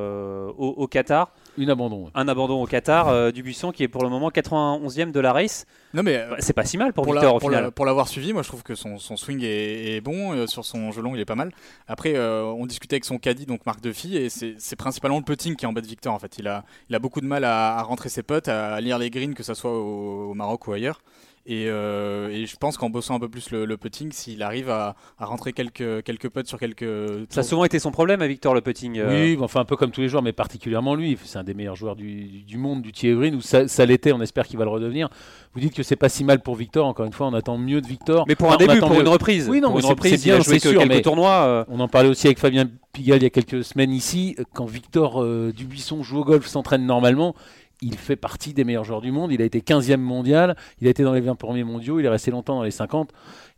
au, 0.58 0.68
au 0.68 0.88
Qatar. 0.88 1.32
Une 1.58 1.70
abandon. 1.72 2.12
Un 2.14 2.28
abandon 2.28 2.62
au 2.62 2.68
Qatar, 2.68 3.08
euh, 3.08 3.32
Dubuisson 3.32 3.72
qui 3.72 3.82
est 3.84 3.88
pour 3.88 4.04
le 4.04 4.10
moment 4.10 4.30
91e 4.30 5.12
de 5.12 5.20
la 5.20 5.34
race. 5.34 5.66
Non 5.94 6.04
mais 6.04 6.18
bah, 6.30 6.36
c'est 6.40 6.54
pas 6.54 6.66
si 6.66 6.78
mal 6.78 6.94
pour, 6.94 7.04
pour 7.04 7.14
Victor 7.14 7.32
la, 7.32 7.36
au 7.36 7.40
pour 7.40 7.50
final. 7.50 7.64
la- 7.66 7.72
pour 7.72 7.86
l'avoir 7.86 8.08
suivi, 8.08 8.32
moi 8.34 8.44
je 8.44 8.48
trouve 8.48 8.62
que 8.64 8.76
son, 8.76 9.00
son 9.00 9.18
swing 9.18 9.42
est, 9.44 9.96
est 9.96 10.02
bon, 10.02 10.34
euh, 10.34 10.46
sur 10.48 10.64
son 10.66 10.92
jeu 10.92 11.02
long 11.02 11.16
il 11.16 11.20
est 11.22 11.26
pas 11.26 11.36
mal. 11.36 11.52
Après, 11.88 12.14
euh, 12.16 12.44
on 12.44 12.66
discutait 12.68 12.96
avec 12.96 13.06
son 13.06 13.18
caddie, 13.18 13.46
donc 13.46 13.66
Marc 13.66 13.82
Duffy, 13.82 14.18
et 14.18 14.30
c'est 14.30 14.56
c'est 14.60 14.76
principalement 14.76 15.18
le 15.18 15.24
putting 15.24 15.56
qui 15.56 15.66
embête 15.66 15.86
Victor 15.88 16.14
en 16.14 16.20
fait. 16.20 16.38
Il 16.38 16.48
a, 16.48 16.64
il 16.90 16.96
a 16.96 17.00
beaucoup 17.00 17.22
de 17.22 17.26
mal 17.28 17.44
à, 17.44 17.78
à 17.78 17.82
rentrer 17.84 18.10
ses 18.10 18.22
putts, 18.24 18.48
à 18.48 18.80
lire 18.82 18.98
les 19.00 19.10
greens, 19.10 19.34
que 19.34 19.44
ce 19.44 19.54
soit 19.56 19.72
au, 19.72 20.30
au 20.30 20.34
Maroc 20.36 20.68
ou 20.68 20.74
ailleurs. 20.74 21.02
Et, 21.50 21.68
euh, 21.70 22.28
et 22.28 22.46
je 22.46 22.58
pense 22.58 22.76
qu'en 22.78 22.90
bossant 22.90 23.16
un 23.16 23.20
peu 23.22 23.30
plus 23.30 23.52
le, 23.52 23.64
le 23.64 23.78
putting, 23.78 24.12
s'il 24.12 24.44
arrive 24.44 24.70
à, 24.70 24.96
à 25.18 25.26
rentrer 25.26 25.54
quelques, 25.54 26.04
quelques 26.04 26.28
putts 26.28 26.46
sur 26.46 26.60
quelques 26.60 26.86
Ça 27.30 27.40
a 27.40 27.44
souvent 27.44 27.64
été 27.64 27.80
son 27.80 27.90
problème 27.92 28.22
à 28.22 28.28
Victor 28.28 28.54
le 28.54 28.60
putting. 28.60 28.98
euh, 29.00 29.34
Oui, 29.34 29.38
enfin 29.42 29.62
un 29.62 29.66
peu 29.66 29.78
comme 29.78 29.92
tous 29.92 30.02
les 30.02 30.10
joueurs, 30.10 30.22
mais 30.24 30.34
particulièrement 30.34 30.94
lui. 30.94 31.18
C'est 31.24 31.40
un 31.40 31.46
des 31.46 31.54
meilleurs 31.54 31.78
joueurs 31.78 31.96
du, 31.96 32.42
du 32.44 32.58
monde, 32.58 32.82
du 32.82 32.92
Thierry 32.92 33.18
Green, 33.18 33.36
ou 33.36 33.40
ça, 33.42 33.66
ça 33.70 33.86
l'était, 33.86 34.12
on 34.12 34.20
espère 34.22 34.46
qu'il 34.46 34.58
va 34.60 34.66
le 34.66 34.72
redevenir. 34.72 35.08
Vous 35.54 35.62
dites 35.62 35.74
que 35.74 35.84
c'est 35.84 35.96
pas 35.96 36.10
si 36.10 36.26
mal 36.26 36.42
pour 36.42 36.56
Victor, 36.56 36.86
encore 36.86 37.06
une 37.06 37.14
fois, 37.14 37.28
on 37.28 37.34
attend 37.34 37.58
mieux 37.58 37.80
de 37.80 37.88
Victor. 37.88 38.26
Mais 38.28 38.36
pour 38.36 38.48
Enfin, 38.50 38.56
un 38.56 38.68
début, 38.68 38.80
pour 38.80 38.90
mieux. 38.92 39.00
une 39.00 39.08
reprise. 39.08 39.48
Oui, 39.50 39.62
non, 39.62 39.70
pour 39.70 39.80
une 39.80 39.86
reprise, 39.86 40.22
bien, 40.26 40.42
c'est 40.42 40.60
sûr, 40.60 40.78
quelques 40.78 40.90
mais- 40.92 41.02
tournois. 41.02 41.44
euh, 41.46 41.64
On 41.70 41.80
en 41.80 41.88
parlait 41.88 42.10
aussi 42.10 42.28
avec 42.28 42.40
Fabien 42.40 42.66
Pigalle 42.92 43.20
il 43.20 43.24
y 43.24 43.26
a 43.26 43.30
quelques 43.30 43.64
semaines 43.64 43.94
ici. 43.94 44.36
Quand 44.54 44.66
Victor 44.66 45.24
euh, 45.24 45.54
Dubuisson 45.56 46.04
joue 46.04 46.20
au 46.20 46.26
golf, 46.26 46.46
s'entraîne 46.46 46.86
normalement, 46.86 47.36
il 47.82 47.98
fait 47.98 48.16
partie 48.16 48.54
des 48.54 48.64
meilleurs 48.64 48.84
joueurs 48.84 49.02
du 49.02 49.12
monde. 49.12 49.32
Il 49.32 49.42
a 49.42 49.46
été 49.46 49.62
15e 49.62 49.98
mondial, 49.98 50.56
il 50.82 50.88
a 50.88 50.90
été 50.90 51.04
dans 51.04 51.14
les 51.14 51.22
20 51.22 51.36
premiers 51.36 51.64
mondiaux, 51.64 52.00
il 52.00 52.06
est 52.06 52.10
resté 52.10 52.32
longtemps 52.32 52.56
dans 52.56 52.64
les 52.64 52.72
50. 52.72 53.12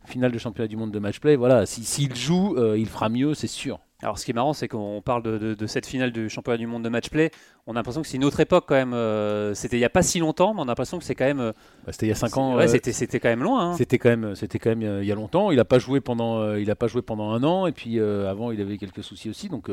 Finale 0.06 0.32
de 0.32 0.38
championnat 0.38 0.66
du 0.68 0.76
monde 0.76 0.90
de 0.90 0.98
match 0.98 1.20
play. 1.20 1.36
Voilà, 1.36 1.66
si- 1.66 1.84
s'il 1.84 2.14
joue, 2.16 2.56
euh, 2.56 2.76
il 2.78 2.88
fera 2.88 3.08
mieux, 3.08 3.34
c'est 3.34 3.46
sûr. 3.46 3.78
Alors, 4.02 4.18
ce 4.18 4.24
qui 4.24 4.30
est 4.30 4.34
marrant, 4.34 4.54
c'est 4.54 4.66
qu'on 4.66 5.02
parle 5.04 5.22
de, 5.22 5.36
de- 5.36 5.52
de 5.54 5.66
cette 5.66 5.84
finale 5.84 6.10
du 6.10 6.30
championnat 6.30 6.56
du 6.56 6.66
monde 6.66 6.82
de 6.82 6.88
match 6.88 7.10
play. 7.10 7.30
On 7.66 7.72
a 7.72 7.74
l'impression 7.74 8.00
que 8.00 8.08
c'est 8.08 8.16
une 8.16 8.24
autre 8.24 8.40
époque 8.40 8.64
quand 8.66 8.74
même. 8.74 8.94
euh, 8.94 9.52
c'était 9.52 9.76
il 9.76 9.80
n'y 9.80 9.84
a 9.84 9.90
pas 9.90 10.02
si 10.02 10.18
longtemps, 10.20 10.54
mais 10.54 10.60
on 10.60 10.64
a 10.64 10.66
l'impression 10.68 10.98
que 10.98 11.04
c'est 11.04 11.14
quand 11.14 11.26
même. 11.26 11.38
euh, 11.38 11.52
Bah, 11.84 11.92
c'était 11.92 12.06
il 12.06 12.08
y 12.08 12.12
a 12.12 12.14
5 12.14 12.28
c'est- 12.30 12.38
ans. 12.38 12.56
ouais, 12.56 12.66
c'était, 12.66 12.92
c'était 12.92 13.20
quand 13.20 13.28
même 13.28 13.42
loin. 13.42 13.72
hein. 13.72 13.74
C'était 13.76 13.98
quand 13.98 14.08
même, 14.08 14.34
c'était 14.34 14.58
quand 14.58 14.70
même 14.74 15.02
il 15.02 15.06
y 15.06 15.12
a 15.12 15.14
longtemps. 15.14 15.50
Il 15.50 15.56
n'a 15.58 15.66
pas 15.66 15.78
joué 15.78 16.00
pendant, 16.00 16.54
il 16.54 16.70
a 16.70 16.76
pas 16.76 16.86
joué 16.86 17.02
pendant 17.02 17.30
un 17.32 17.44
an. 17.44 17.66
Et 17.66 17.72
puis 17.72 18.00
avant, 18.00 18.52
il 18.52 18.60
avait 18.62 18.78
quelques 18.78 19.04
soucis 19.04 19.28
aussi. 19.28 19.50
Donc, 19.50 19.68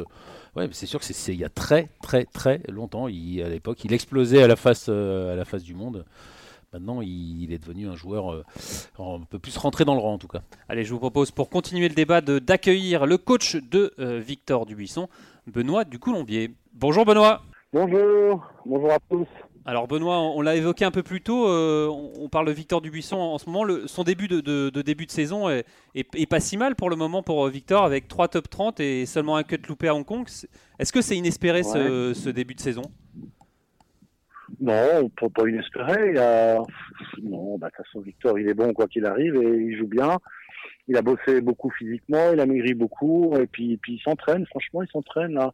ouais, 0.57 0.68
c'est 0.74 0.88
sûr 0.88 1.00
que 1.00 1.06
c'est, 1.06 1.33
il 1.33 1.39
y 1.39 1.45
a 1.45 1.50
très, 1.50 1.88
très, 2.03 2.25
très 2.25 2.62
longtemps. 2.68 3.07
Il, 3.07 3.41
à 3.41 3.47
l'époque, 3.50 3.85
il 3.85 3.94
explosait 3.94 4.44
à 4.44 4.47
la 4.47 4.57
face, 4.57 4.89
à 4.89 5.35
la 5.38 5.45
face 5.45 5.63
du 5.63 5.74
monde. 5.74 6.03
Maintenant, 6.74 7.02
il, 7.02 7.44
il 7.44 7.54
est 7.54 7.60
devenu 7.60 7.88
un 7.88 7.96
joueur 7.96 8.31
euh, 8.34 8.44
un 9.00 9.22
peu 9.30 9.40
plus 9.40 9.56
rentré 9.58 9.86
dans 9.86 9.94
le 9.96 10.02
rang 10.02 10.14
en 10.14 10.18
tout 10.18 10.28
cas. 10.28 10.42
Allez, 10.68 10.84
je 10.84 10.92
vous 10.94 11.00
propose 11.00 11.31
pour 11.31 11.50
continuer 11.50 11.88
le 11.88 11.96
débat 11.96 12.22
de, 12.22 12.40
d'accueillir 12.40 13.06
le 13.06 13.18
coach 13.18 13.56
de 13.56 13.94
euh, 14.00 14.19
Victor 14.19 14.66
Dubuisson, 14.66 15.08
Benoît 15.48 15.86
Ducoulombier. 15.86 16.52
Bonjour 16.74 17.06
Benoît. 17.06 17.42
Bonjour, 17.74 18.46
bonjour 18.66 18.92
à 18.92 18.98
tous. 19.10 19.28
Alors 19.66 19.88
Benoît, 19.88 20.19
on 20.19 20.40
l'a 20.42 20.56
évoqué 20.56 20.86
un 20.86 20.92
peu 20.92 21.04
plus 21.04 21.22
tôt, 21.22 21.48
euh, 21.50 21.88
on 21.90 22.30
parle 22.30 22.48
de 22.48 22.54
Victor 22.54 22.80
Dubuisson 22.81 23.18
en 23.18 23.38
ce 23.38 23.46
moment. 23.48 23.63
Le- 23.66 23.86
son 23.88 24.04
début 24.04 24.28
de, 24.30 24.40
de- 24.40 24.70
de 24.70 24.81
début 24.81 25.06
de 25.06 25.12
saison 25.12 25.50
est, 25.50 25.66
est- 25.96 26.08
est 26.16 26.25
pas 26.25 26.40
si 26.40 26.56
mal 26.56 26.75
pour 26.75 26.90
le 26.90 26.96
moment 26.96 27.22
pour 27.24 27.46
euh, 27.46 27.50
Victor 27.50 27.84
avec 27.84 28.08
3 28.08 28.30
top 28.30 28.50
30 28.50 28.80
et 28.80 29.06
seulement 29.06 29.36
un 29.36 29.44
cut 29.44 29.60
loupé 29.68 29.88
à 29.90 29.96
Hong 29.96 30.06
Kong. 30.06 30.25
Est-ce 30.80 30.94
que 30.94 31.02
c'est 31.02 31.18
inespéré 31.18 31.63
ce, 31.63 32.13
ce 32.13 32.30
début 32.30 32.56
de 32.56 32.62
saison? 32.62 32.84
Non, 34.60 35.10
pas, 35.10 35.30
pas 35.30 35.48
inespéré. 35.48 36.14
Non, 37.24 37.58
bah, 37.58 37.68
de 37.68 37.76
toute 37.76 37.86
façon, 37.86 38.02
Victor, 38.02 38.40
il 38.40 38.48
est 38.50 38.54
bon 38.54 38.74
quoi 38.74 38.88
qu'il 38.88 39.06
arrive 39.06 39.36
et 39.36 39.58
il 39.58 39.78
joue 39.78 39.88
bien. 39.88 40.18
Il 40.88 40.96
a 40.98 41.02
bossé 41.02 41.42
beaucoup 41.42 41.70
physiquement, 41.70 42.32
il 42.34 42.40
a 42.40 42.46
maigri 42.46 42.74
beaucoup 42.74 43.36
et 43.38 43.48
puis, 43.48 43.78
puis 43.78 43.96
il 43.96 44.02
s'entraîne. 44.02 44.46
Franchement, 44.48 44.84
il 44.84 44.90
s'entraîne 44.90 45.34
là. 45.34 45.54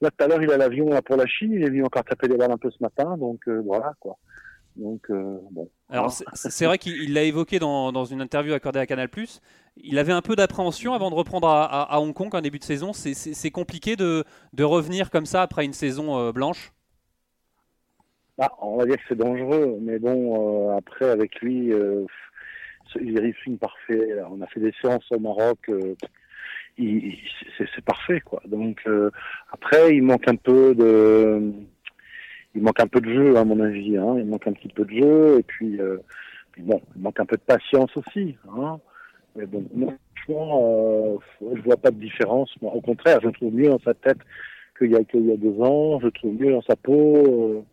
Là, 0.00 0.10
tout 0.10 0.24
à 0.24 0.28
l'heure, 0.28 0.42
il 0.42 0.50
a 0.50 0.56
l'avion 0.56 0.88
là, 0.88 1.02
pour 1.02 1.16
la 1.16 1.26
Chine. 1.26 1.52
Il 1.52 1.62
est 1.62 1.68
venu 1.68 1.84
encore 1.84 2.04
taper 2.04 2.28
des 2.28 2.36
balles 2.36 2.52
un 2.52 2.56
peu 2.56 2.70
ce 2.70 2.82
matin, 2.82 3.16
donc 3.18 3.40
euh, 3.48 3.60
voilà 3.66 3.92
quoi. 4.00 4.16
Donc 4.76 5.10
euh, 5.10 5.38
bon. 5.50 5.68
Alors 5.90 6.12
c'est 6.12 6.24
c'est 6.34 6.64
vrai 6.64 6.78
qu'il 6.78 6.94
il 7.02 7.12
l'a 7.12 7.24
évoqué 7.24 7.58
dans, 7.58 7.90
dans 7.92 8.04
une 8.04 8.20
interview 8.22 8.54
accordée 8.54 8.78
à 8.78 8.86
Canal+. 8.86 9.08
Il 9.76 9.98
avait 9.98 10.12
un 10.12 10.22
peu 10.22 10.36
d'appréhension 10.36 10.94
avant 10.94 11.10
de 11.10 11.16
reprendre 11.16 11.48
à, 11.48 11.64
à- 11.64 11.96
à 11.96 11.98
Hong 12.00 12.14
Kong 12.14 12.34
en 12.34 12.40
début 12.40 12.58
de 12.60 12.64
saison. 12.64 12.92
C'est- 12.92 13.14
C'est 13.14 13.34
c'est 13.34 13.50
compliqué 13.50 13.96
de, 13.96 14.24
de 14.52 14.64
revenir 14.64 15.10
comme 15.10 15.26
ça 15.26 15.42
après 15.42 15.64
une 15.64 15.72
saison 15.74 16.16
euh, 16.18 16.32
blanche? 16.32 16.72
Ah, 18.42 18.50
on 18.62 18.78
va 18.78 18.86
dire 18.86 18.96
que 18.96 19.02
c'est 19.06 19.18
dangereux, 19.18 19.76
mais 19.82 19.98
bon, 19.98 20.70
euh, 20.70 20.76
après, 20.78 21.10
avec 21.10 21.42
lui, 21.42 21.74
euh, 21.74 22.06
il 22.98 23.18
est 23.18 23.56
parfait. 23.58 24.14
On 24.30 24.40
a 24.40 24.46
fait 24.46 24.60
des 24.60 24.72
séances 24.80 25.04
au 25.10 25.18
Maroc, 25.18 25.58
euh, 25.68 25.94
c'est 26.78 27.84
parfait, 27.84 28.20
quoi. 28.20 28.40
Donc, 28.46 28.80
euh, 28.86 29.10
après, 29.52 29.94
il 29.94 30.02
manque 30.02 30.26
un 30.26 30.36
peu 30.36 30.74
de... 30.74 31.52
Il 32.54 32.62
manque 32.62 32.80
un 32.80 32.86
peu 32.86 33.00
de 33.02 33.12
jeu, 33.12 33.36
à 33.36 33.44
mon 33.44 33.60
avis. 33.60 33.98
Hein. 33.98 34.16
Il 34.18 34.24
manque 34.24 34.46
un 34.46 34.52
petit 34.52 34.68
peu 34.68 34.86
de 34.86 34.94
jeu, 34.94 35.38
et 35.40 35.42
puis, 35.42 35.78
euh, 35.78 35.98
bon, 36.58 36.80
il 36.96 37.02
manque 37.02 37.20
un 37.20 37.26
peu 37.26 37.36
de 37.36 37.42
patience 37.42 37.94
aussi. 37.94 38.36
Hein. 38.56 38.80
Mais 39.36 39.44
bon, 39.44 39.64
moi, 39.74 39.92
franchement, 40.16 41.18
euh, 41.42 41.54
je 41.56 41.60
vois 41.60 41.76
pas 41.76 41.90
de 41.90 42.00
différence. 42.00 42.50
Moi, 42.62 42.72
au 42.72 42.80
contraire, 42.80 43.20
je 43.22 43.28
trouve 43.28 43.52
mieux 43.54 43.68
dans 43.68 43.78
sa 43.80 43.92
tête 43.92 44.18
qu'il 44.78 44.92
y, 44.92 44.96
a- 44.96 45.04
qu'il 45.04 45.26
y 45.26 45.32
a 45.32 45.36
deux 45.36 45.60
ans. 45.60 46.00
Je 46.00 46.08
trouve 46.08 46.40
mieux 46.40 46.52
dans 46.52 46.62
sa 46.62 46.76
peau. 46.76 47.66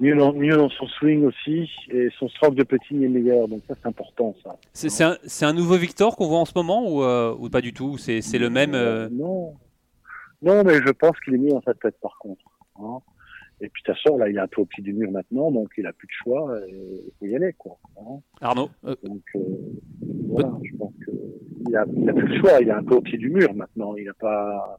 Euh, 0.00 0.04
mieux 0.04 0.16
dans, 0.16 0.32
mieux 0.32 0.56
dans 0.56 0.70
son 0.70 0.86
swing 0.86 1.24
aussi, 1.24 1.68
et 1.90 2.08
son 2.18 2.28
stroke 2.28 2.54
de 2.54 2.62
putting 2.64 3.02
est 3.04 3.08
meilleur, 3.08 3.48
donc 3.48 3.60
ça 3.68 3.74
c'est 3.80 3.86
important 3.88 4.34
ça. 4.44 4.56
C'est 4.72 4.88
c'est 4.88 5.04
un, 5.04 5.16
c'est 5.24 5.44
un 5.44 5.52
nouveau 5.52 5.76
Victor 5.76 6.16
qu'on 6.16 6.28
voit 6.28 6.38
en 6.38 6.44
ce 6.44 6.52
moment 6.56 6.88
ou, 6.90 7.02
euh, 7.02 7.34
ou 7.38 7.48
pas 7.50 7.60
du 7.60 7.72
tout 7.72 7.98
C'est 7.98 8.20
c'est 8.20 8.38
le 8.38 8.50
même. 8.50 8.74
euh, 8.74 9.08
Non, 9.10 9.54
non, 10.42 10.62
mais 10.64 10.74
je 10.74 10.90
pense 10.92 11.18
qu'il 11.20 11.34
est 11.34 11.38
mieux 11.38 11.50
dans 11.50 11.62
sa 11.62 11.74
tête 11.74 11.96
par 12.00 12.16
contre. 12.18 12.44
hein. 12.80 12.98
Et 13.60 13.68
puis 13.70 13.82
de 13.82 13.92
toute 13.92 14.00
façon, 14.00 14.16
là, 14.18 14.28
il 14.28 14.36
est 14.36 14.40
un 14.40 14.46
peu 14.46 14.60
au 14.60 14.66
pied 14.66 14.84
du 14.84 14.92
mur 14.92 15.10
maintenant, 15.10 15.50
donc 15.50 15.70
il 15.76 15.84
a 15.84 15.92
plus 15.92 16.06
de 16.06 16.12
choix, 16.12 16.56
et 16.68 17.02
il 17.06 17.10
faut 17.18 17.26
y 17.26 17.34
aller 17.34 17.52
quoi. 17.58 17.76
hein. 18.00 18.20
Arnaud? 18.40 18.70
Donc 18.84 19.22
euh, 19.34 19.40
voilà, 20.28 20.52
je 20.62 20.76
pense 20.76 20.92
que 21.04 21.10
il 21.68 21.76
a, 21.76 21.84
il 21.96 22.08
a 22.08 22.12
plus 22.12 22.28
le 22.28 22.38
choix, 22.38 22.52
il 22.60 22.68
est 22.68 22.72
un 22.72 22.84
peu 22.84 22.94
au 22.94 23.00
pied 23.00 23.18
du 23.18 23.30
mur 23.30 23.52
maintenant, 23.54 23.96
il 23.96 24.04
n'a 24.04 24.14
pas 24.14 24.78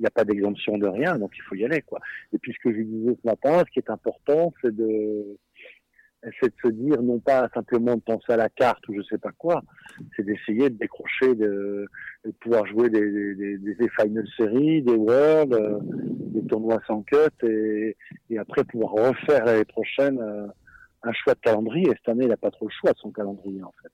il 0.00 0.04
n'a 0.04 0.10
pas 0.10 0.24
d'exemption 0.24 0.78
de 0.78 0.86
rien, 0.86 1.18
donc 1.18 1.32
il 1.36 1.42
faut 1.42 1.54
y 1.54 1.64
aller 1.64 1.82
quoi. 1.82 2.00
Et 2.32 2.38
puis 2.38 2.52
ce 2.54 2.58
que 2.68 2.74
je 2.74 2.82
disais 2.82 3.16
ce 3.22 3.28
matin, 3.28 3.62
ce 3.66 3.70
qui 3.70 3.78
est 3.78 3.90
important, 3.90 4.52
c'est 4.62 4.74
de 4.74 5.36
c'est 6.22 6.48
de 6.48 6.54
se 6.62 6.68
dire 6.68 7.02
non 7.02 7.18
pas 7.18 7.48
simplement 7.54 7.96
de 7.96 8.00
penser 8.00 8.32
à 8.32 8.36
la 8.36 8.48
carte 8.48 8.86
ou 8.88 8.94
je 8.94 9.02
sais 9.02 9.18
pas 9.18 9.32
quoi, 9.32 9.62
c'est 10.14 10.22
d'essayer 10.22 10.68
de 10.68 10.76
décrocher, 10.76 11.34
de, 11.34 11.86
pouvoir 12.40 12.66
jouer 12.66 12.90
des, 12.90 13.58
des, 13.58 13.88
final 13.98 14.26
series, 14.36 14.82
des 14.82 14.94
worlds, 14.94 15.54
euh, 15.54 15.78
des 15.82 16.44
tournois 16.46 16.80
sans 16.86 17.02
cut 17.02 17.16
et, 17.48 17.96
après 18.38 18.64
pouvoir 18.64 18.92
refaire 18.92 19.44
l'année 19.46 19.64
prochaine 19.64 20.18
euh, 20.20 20.46
un 21.02 21.12
choix 21.12 21.34
de 21.34 21.40
calendrier. 21.40 21.86
Et 21.86 21.94
cette 21.96 22.08
année, 22.10 22.24
il 22.24 22.28
n'a 22.28 22.36
pas 22.36 22.50
trop 22.50 22.66
le 22.66 22.72
choix 22.78 22.92
de 22.92 22.98
son 22.98 23.10
calendrier 23.10 23.62
en 23.62 23.72
fait. 23.82 23.90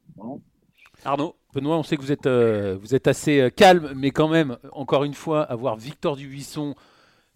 Arnaud 1.04 1.36
Benoît, 1.54 1.76
on 1.78 1.82
sait 1.82 1.96
que 1.96 2.02
vous 2.02 2.12
êtes, 2.12 2.26
euh, 2.26 2.76
vous 2.80 2.94
êtes 2.94 3.06
assez 3.06 3.40
euh, 3.40 3.50
calme, 3.50 3.92
mais 3.94 4.10
quand 4.10 4.28
même, 4.28 4.56
encore 4.72 5.04
une 5.04 5.14
fois, 5.14 5.42
avoir 5.42 5.76
Victor 5.76 6.16
Dubuisson 6.16 6.74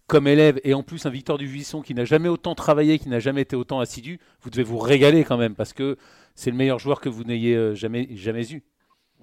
comme 0.07 0.27
élève 0.27 0.59
et 0.65 0.73
en 0.73 0.83
plus 0.83 1.05
un 1.05 1.09
Victor 1.09 1.37
Dubuisson 1.37 1.81
qui 1.81 1.93
n'a 1.93 2.03
jamais 2.03 2.27
autant 2.27 2.53
travaillé, 2.53 2.99
qui 2.99 3.07
n'a 3.07 3.19
jamais 3.19 3.41
été 3.41 3.55
autant 3.55 3.79
assidu, 3.79 4.19
vous 4.41 4.49
devez 4.49 4.63
vous 4.63 4.77
régaler 4.77 5.23
quand 5.23 5.37
même 5.37 5.55
parce 5.55 5.71
que 5.71 5.95
c'est 6.35 6.51
le 6.51 6.57
meilleur 6.57 6.79
joueur 6.79 6.99
que 6.99 7.07
vous 7.07 7.23
n'ayez 7.23 7.55
euh, 7.55 7.75
jamais, 7.75 8.09
jamais 8.15 8.51
eu. 8.51 8.61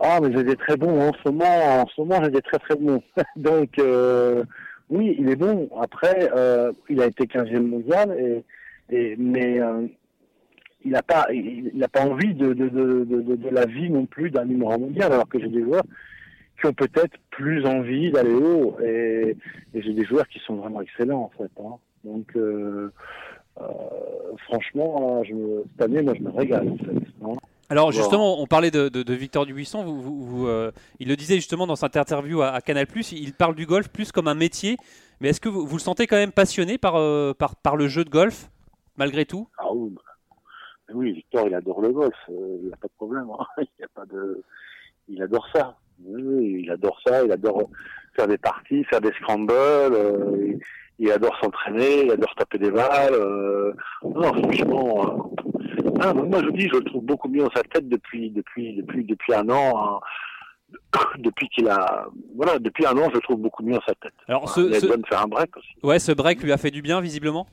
Ah, 0.01 0.21
mais 0.23 0.33
j'ai 0.33 0.45
des 0.45 0.57
très 0.57 0.77
bons 0.77 1.09
en 1.09 1.13
ce 1.13 1.29
moment. 1.29 1.83
En 1.83 1.87
ce 1.89 2.01
moment, 2.01 2.23
j'ai 2.23 2.31
des 2.31 2.43
très 2.43 2.59
très 2.59 2.77
bons. 2.77 3.03
Donc, 3.37 3.79
euh, 3.79 4.45
oui, 4.89 5.17
il 5.19 5.29
est 5.29 5.37
bon. 5.37 5.69
Après, 5.81 6.31
euh, 6.35 6.73
il 6.89 7.01
a 7.01 7.07
été 7.07 7.25
15e 7.25 7.67
mondial, 7.67 8.17
et, 8.19 8.45
et, 8.91 9.17
mais 9.19 9.61
euh, 9.61 9.87
il 10.85 10.93
n'a 10.93 11.03
pas, 11.03 11.27
il, 11.33 11.71
il 11.75 11.83
a 11.83 11.89
pas 11.89 12.03
envie 12.05 12.35
de, 12.35 12.53
de, 12.55 12.69
de, 12.69 13.05
de, 13.05 13.21
de- 13.23 13.37
de 13.37 13.49
la 13.49 13.67
vie 13.67 13.91
non 13.91 14.07
plus 14.07 14.31
d'un 14.31 14.45
numéro 14.45 14.79
mondial, 14.79 15.13
alors 15.13 15.29
que 15.29 15.39
j'ai 15.41 15.49
des 15.49 15.63
joueurs 15.63 15.83
qui 16.61 16.67
ont 16.67 16.73
peut-être 16.73 17.17
plus 17.31 17.65
envie 17.67 18.11
d'aller 18.11 18.35
haut. 18.35 18.77
Et, 18.83 19.37
et 19.75 19.83
j'ai 19.83 19.93
des 19.93 20.05
joueurs 20.05 20.27
qui 20.29 20.39
sont 20.41 20.57
vraiment 20.57 20.81
excellents, 20.81 21.23
en 21.23 21.31
fait. 21.37 21.51
hein. 21.63 21.77
Donc, 22.05 22.27
euh, 22.37 22.93
euh, 23.61 23.65
franchement, 24.47 25.23
je 25.25 25.35
me- 25.35 25.65
cette 25.73 25.83
année, 25.83 26.03
moi, 26.03 26.15
je 26.17 26.23
me 26.23 26.31
régale, 26.31 26.69
en 26.71 26.77
fait. 26.77 26.97
hein. 27.25 27.35
Alors 27.71 27.93
justement, 27.93 28.41
on 28.41 28.47
parlait 28.47 28.71
de, 28.71 28.89
de- 28.89 29.03
de 29.03 29.15
Victor 29.15 29.45
Dubuisson. 29.45 29.85
Vous, 29.85 30.01
vous- 30.01 30.25
vous, 30.25 30.47
euh, 30.47 30.71
il 31.01 31.09
le 31.09 31.17
disait 31.17 31.35
justement 31.35 31.67
dans 31.67 31.77
cette 31.77 31.99
interview 31.99 32.41
à, 32.41 32.49
à 32.49 32.61
Canal+. 32.63 32.87
Il 33.13 33.35
parle 33.35 33.55
du 33.55 33.67
golf 33.67 33.89
plus 33.89 34.11
comme 34.11 34.27
un 34.27 34.35
métier. 34.35 34.79
Mais 35.21 35.29
est-ce 35.29 35.41
que 35.41 35.51
vous, 35.51 35.67
le 35.71 35.79
sentez 35.79 36.07
quand 36.07 36.17
même 36.17 36.33
passionné 36.33 36.79
par, 36.79 36.97
euh, 36.97 37.35
par, 37.35 37.57
par 37.57 37.77
le 37.77 37.87
jeu 37.89 38.05
de 38.07 38.11
golf, 38.11 38.49
malgré 38.97 39.27
tout? 39.27 39.49
Ah 39.59 39.67
oui, 39.75 39.91
oui, 40.95 41.13
Victor, 41.13 41.47
il 41.47 41.55
adore 41.55 41.81
le 41.83 41.91
golf, 41.91 42.15
euh, 42.31 42.57
il 42.61 42.67
n'y 42.69 42.73
a 42.73 42.77
pas 42.77 42.89
de 42.89 42.93
problème. 42.97 43.29
hein. 43.39 43.45
Il 43.63 43.81
y 43.81 43.85
a 43.85 43.89
pas 43.95 44.07
de, 44.07 44.43
il 45.09 45.23
adore 45.23 45.47
ça. 45.55 45.77
Oui, 46.05 46.61
il 46.63 46.71
adore 46.71 47.01
ça, 47.07 47.25
il 47.25 47.33
adore 47.33 47.69
faire 48.15 48.29
des 48.29 48.39
parties, 48.39 48.85
faire 48.85 49.01
des 49.01 49.13
scrambles. 49.13 49.53
euh, 49.53 50.37
il, 50.47 50.61
il 51.01 51.11
adore 51.13 51.37
s'entraîner, 51.41 52.05
il 52.05 52.11
adore 52.11 52.35
taper 52.37 52.59
des 52.59 52.71
balles. 52.71 53.13
euh, 53.15 53.73
non, 54.05 54.33
franchement, 54.35 55.31
euh, 55.45 55.91
ah, 56.01 56.13
moi 56.15 56.41
je 56.41 56.47
vous 56.47 56.53
dis, 56.53 56.69
je 56.69 56.77
le 56.79 56.85
trouve 56.85 57.05
beaucoup 57.05 57.29
mieux 57.29 57.43
dans 57.45 57.51
sa 57.55 57.63
tête 57.63 57.89
depuis 57.89 58.31
depuis 58.31 58.75
depuis 58.77 59.05
depuis 59.05 59.35
un 59.35 59.49
an. 59.49 59.73
hein. 59.97 60.01
depuis 61.19 61.49
qu'il 61.49 61.69
a, 61.69 62.07
voilà, 62.37 62.59
depuis 62.59 62.85
un 62.87 62.97
an, 62.99 63.09
je 63.09 63.15
le 63.15 63.21
trouve 63.21 63.41
beaucoup 63.41 63.63
mieux 63.63 63.75
dans 63.75 63.81
sa 63.87 63.95
tête. 63.95 64.13
Alors 64.29 64.43
il 64.59 64.75
a 64.75 64.81
ce- 64.81 64.87
besoin 64.87 64.99
de 64.99 65.07
faire 65.07 65.23
un 65.23 65.29
break 65.29 65.57
aussi. 65.57 65.69
ouais, 65.83 65.99
ce 65.99 66.13
break 66.13 66.43
lui 66.43 66.53
a 66.53 66.59
fait 66.59 66.71
du 66.71 66.83
bien 66.83 67.01
visiblement? 67.01 67.47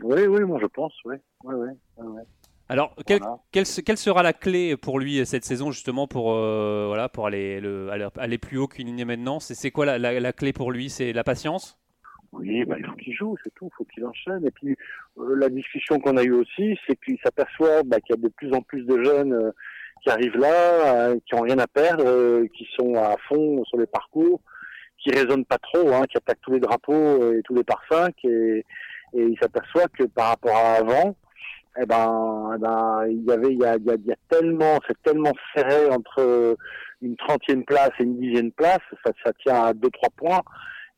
Oui, 0.00 0.26
oui, 0.26 0.40
moi 0.44 0.58
je 0.60 0.66
pense, 0.66 0.94
oui. 1.04 1.16
oui, 1.44 1.54
oui, 1.54 1.70
oui. 1.98 2.22
Alors, 2.68 2.94
quelle, 3.06 3.20
quelle, 3.50 3.66
quelle, 3.84 3.96
sera 3.98 4.22
la 4.22 4.32
clé 4.32 4.78
pour 4.78 4.98
lui 4.98 5.26
cette 5.26 5.44
saison 5.44 5.72
justement 5.72 6.06
pour, 6.06 6.32
euh, 6.32 6.86
voilà, 6.86 7.10
pour 7.10 7.26
aller, 7.26 7.60
le, 7.60 7.90
aller, 8.16 8.38
plus 8.38 8.56
haut 8.56 8.66
qu'une 8.66 8.86
ligne 8.86 9.04
maintenant? 9.04 9.40
C'est 9.40 9.70
quoi 9.70 9.84
la, 9.84 9.98
la, 9.98 10.18
la, 10.18 10.32
clé 10.32 10.54
pour 10.54 10.72
lui? 10.72 10.88
C'est 10.88 11.12
la 11.12 11.22
patience? 11.22 11.78
Oui, 12.32 12.64
bah, 12.64 12.76
il 12.78 12.86
faut 12.86 12.94
qu'il 12.94 13.14
joue, 13.14 13.36
c'est 13.44 13.52
tout, 13.54 13.68
il 13.70 13.76
faut 13.76 13.84
qu'il 13.84 14.06
enchaîne. 14.06 14.46
Et 14.46 14.50
puis 14.50 14.74
euh, 15.18 15.36
la 15.36 15.50
discussion 15.50 16.00
qu'on 16.00 16.16
a 16.16 16.22
eue 16.22 16.32
aussi, 16.32 16.78
c'est 16.86 16.96
qu'il 17.04 17.18
s'aperçoit 17.22 17.82
bah, 17.82 18.00
qu'il 18.00 18.16
y 18.16 18.18
a 18.18 18.22
de 18.22 18.28
plus 18.28 18.54
en 18.54 18.62
plus 18.62 18.86
de 18.86 19.04
jeunes 19.04 19.34
euh, 19.34 19.50
qui 20.02 20.08
arrivent 20.08 20.38
là, 20.38 21.14
qui 21.26 21.34
ont 21.34 21.42
rien 21.42 21.58
à 21.58 21.66
perdre, 21.66 22.46
qui 22.56 22.66
sont 22.74 22.94
à 22.94 23.16
fond 23.28 23.62
sur 23.64 23.76
les 23.78 23.86
parcours, 23.86 24.40
qui 24.98 25.10
raisonnent 25.10 25.44
pas 25.44 25.58
trop, 25.58 25.92
hein, 25.92 26.06
qui 26.10 26.16
attaquent 26.16 26.40
tous 26.40 26.52
les 26.52 26.60
drapeaux 26.60 27.34
et 27.34 27.42
tous 27.42 27.54
les 27.54 27.64
parfums, 27.64 28.10
et, 28.24 28.64
et 29.14 29.22
il 29.22 29.38
s'aperçoit 29.40 29.88
que 29.88 30.04
par 30.04 30.28
rapport 30.28 30.56
à 30.56 30.74
avant, 30.74 31.16
eh 31.80 31.86
ben, 31.86 32.52
eh 32.54 32.58
ben, 32.58 33.04
il 33.08 33.24
y 33.24 33.32
avait, 33.32 33.52
il 33.52 33.58
y 33.58 33.64
a, 33.64 33.76
il 33.76 34.06
y 34.06 34.12
a, 34.12 34.16
tellement, 34.28 34.78
c'est 34.86 35.02
tellement 35.02 35.32
serré 35.54 35.88
entre 35.90 36.56
une 37.02 37.16
trentième 37.16 37.64
place 37.64 37.90
et 37.98 38.04
une 38.04 38.18
dixième 38.18 38.52
place, 38.52 38.80
ça, 39.04 39.12
ça 39.24 39.32
tient 39.44 39.64
à 39.64 39.74
deux 39.74 39.90
trois 39.90 40.10
points, 40.16 40.42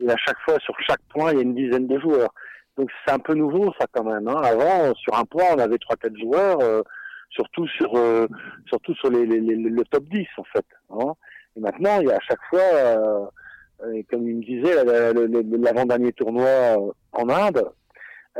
et 0.00 0.10
à 0.10 0.16
chaque 0.16 0.38
fois 0.40 0.58
sur 0.60 0.74
chaque 0.80 1.02
point 1.08 1.32
il 1.32 1.36
y 1.36 1.38
a 1.40 1.42
une 1.42 1.54
dizaine 1.54 1.86
de 1.86 1.98
joueurs. 1.98 2.32
Donc 2.76 2.90
c'est 3.04 3.12
un 3.12 3.18
peu 3.18 3.34
nouveau 3.34 3.72
ça 3.78 3.86
quand 3.92 4.04
même. 4.04 4.28
Hein. 4.28 4.40
Avant 4.42 4.94
sur 4.94 5.16
un 5.16 5.24
point 5.24 5.44
on 5.54 5.58
avait 5.58 5.78
trois 5.78 5.96
quatre 5.96 6.18
joueurs, 6.18 6.60
euh, 6.60 6.82
surtout 7.30 7.66
sur 7.68 7.96
euh, 7.96 8.26
surtout 8.66 8.94
sur 8.96 9.10
les, 9.10 9.26
les, 9.26 9.40
les, 9.40 9.56
le 9.56 9.84
top 9.84 10.04
10 10.04 10.26
en 10.36 10.44
fait. 10.44 10.66
Hein. 10.90 11.12
Et 11.56 11.60
maintenant 11.60 12.00
il 12.00 12.08
y 12.08 12.10
a 12.10 12.16
à 12.16 12.20
chaque 12.20 12.42
fois, 12.50 12.60
euh, 12.60 14.02
comme 14.10 14.28
il 14.28 14.36
me 14.36 14.44
disait 14.44 14.84
l'avant-dernier 14.84 16.12
tournoi 16.12 16.48
en 17.12 17.28
Inde, 17.28 17.64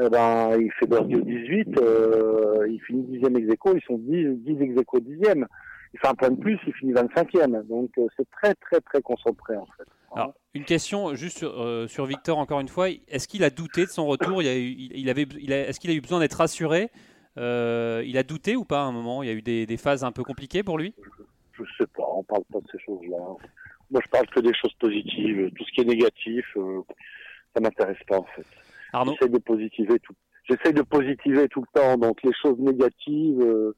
eh 0.00 0.08
ben, 0.08 0.56
il 0.60 0.72
fait 0.72 0.86
birdie 0.86 1.14
au 1.16 1.20
18, 1.20 1.78
euh, 1.78 2.66
il 2.68 2.80
finit 2.80 3.18
10e 3.18 3.36
ex 3.36 3.60
ils 3.74 3.82
sont 3.86 3.98
10, 3.98 4.26
10 4.38 4.62
ex 4.62 4.74
10e. 4.74 5.44
Il 5.92 6.00
fait 6.00 6.08
un 6.08 6.14
point 6.14 6.30
de 6.30 6.40
plus, 6.40 6.58
il 6.66 6.72
finit 6.74 6.92
25e. 6.92 7.66
Donc 7.68 7.90
euh, 7.98 8.06
c'est 8.16 8.28
très 8.30 8.54
très 8.54 8.80
très 8.80 9.00
concentré 9.02 9.56
en 9.56 9.66
fait. 9.76 9.84
Alors, 10.16 10.34
une 10.54 10.64
question 10.64 11.14
juste 11.14 11.38
sur, 11.38 11.60
euh, 11.60 11.86
sur 11.86 12.06
Victor 12.06 12.38
encore 12.38 12.60
une 12.60 12.68
fois. 12.68 12.88
Est-ce 13.08 13.28
qu'il 13.28 13.44
a 13.44 13.50
douté 13.50 13.82
de 13.82 13.90
son 13.90 14.06
retour? 14.06 14.42
Il, 14.42 14.48
a 14.48 14.56
eu, 14.56 14.74
il, 14.94 15.08
avait, 15.10 15.26
il 15.40 15.52
Est-ce 15.52 15.78
qu'il 15.78 15.90
a 15.90 15.94
eu 15.94 16.00
besoin 16.00 16.18
d'être 16.18 16.34
rassuré? 16.34 16.90
Il 17.36 18.18
a 18.18 18.22
douté 18.24 18.56
ou 18.56 18.64
pas 18.64 18.80
à 18.80 18.84
un 18.84 18.92
moment? 18.92 19.22
Il 19.22 19.28
y 19.28 19.32
a 19.32 19.34
eu 19.34 19.42
des, 19.42 19.66
des 19.66 19.76
phases 19.76 20.02
un 20.02 20.12
peu 20.12 20.24
compliquées 20.24 20.64
pour 20.64 20.78
lui? 20.78 20.94
Je, 21.52 21.62
ne 21.62 21.66
sais 21.78 21.86
pas, 21.86 22.04
on 22.16 22.24
parle 22.24 22.44
pas 22.52 22.60
de 22.60 22.66
ces 22.72 22.78
choses-là. 22.80 23.18
Moi 23.90 24.00
je 24.04 24.10
parle 24.10 24.26
que 24.26 24.40
des 24.40 24.54
choses 24.54 24.74
positives. 24.80 25.50
Tout 25.56 25.64
ce 25.64 25.72
qui 25.72 25.80
est 25.82 25.84
négatif, 25.84 26.44
ça 27.54 27.60
m'intéresse 27.60 28.02
pas 28.08 28.18
en 28.18 28.26
fait. 28.34 28.46
J'essaie 29.02 29.28
de 29.28 29.38
positiver 29.38 29.98
tout. 30.00 30.14
J'essaie 30.48 30.72
de 30.72 30.82
positiver 30.82 31.48
tout 31.48 31.62
le 31.62 31.80
temps. 31.80 31.96
Donc 31.96 32.22
les 32.22 32.32
choses 32.40 32.58
négatives, 32.58 33.40
euh, 33.40 33.74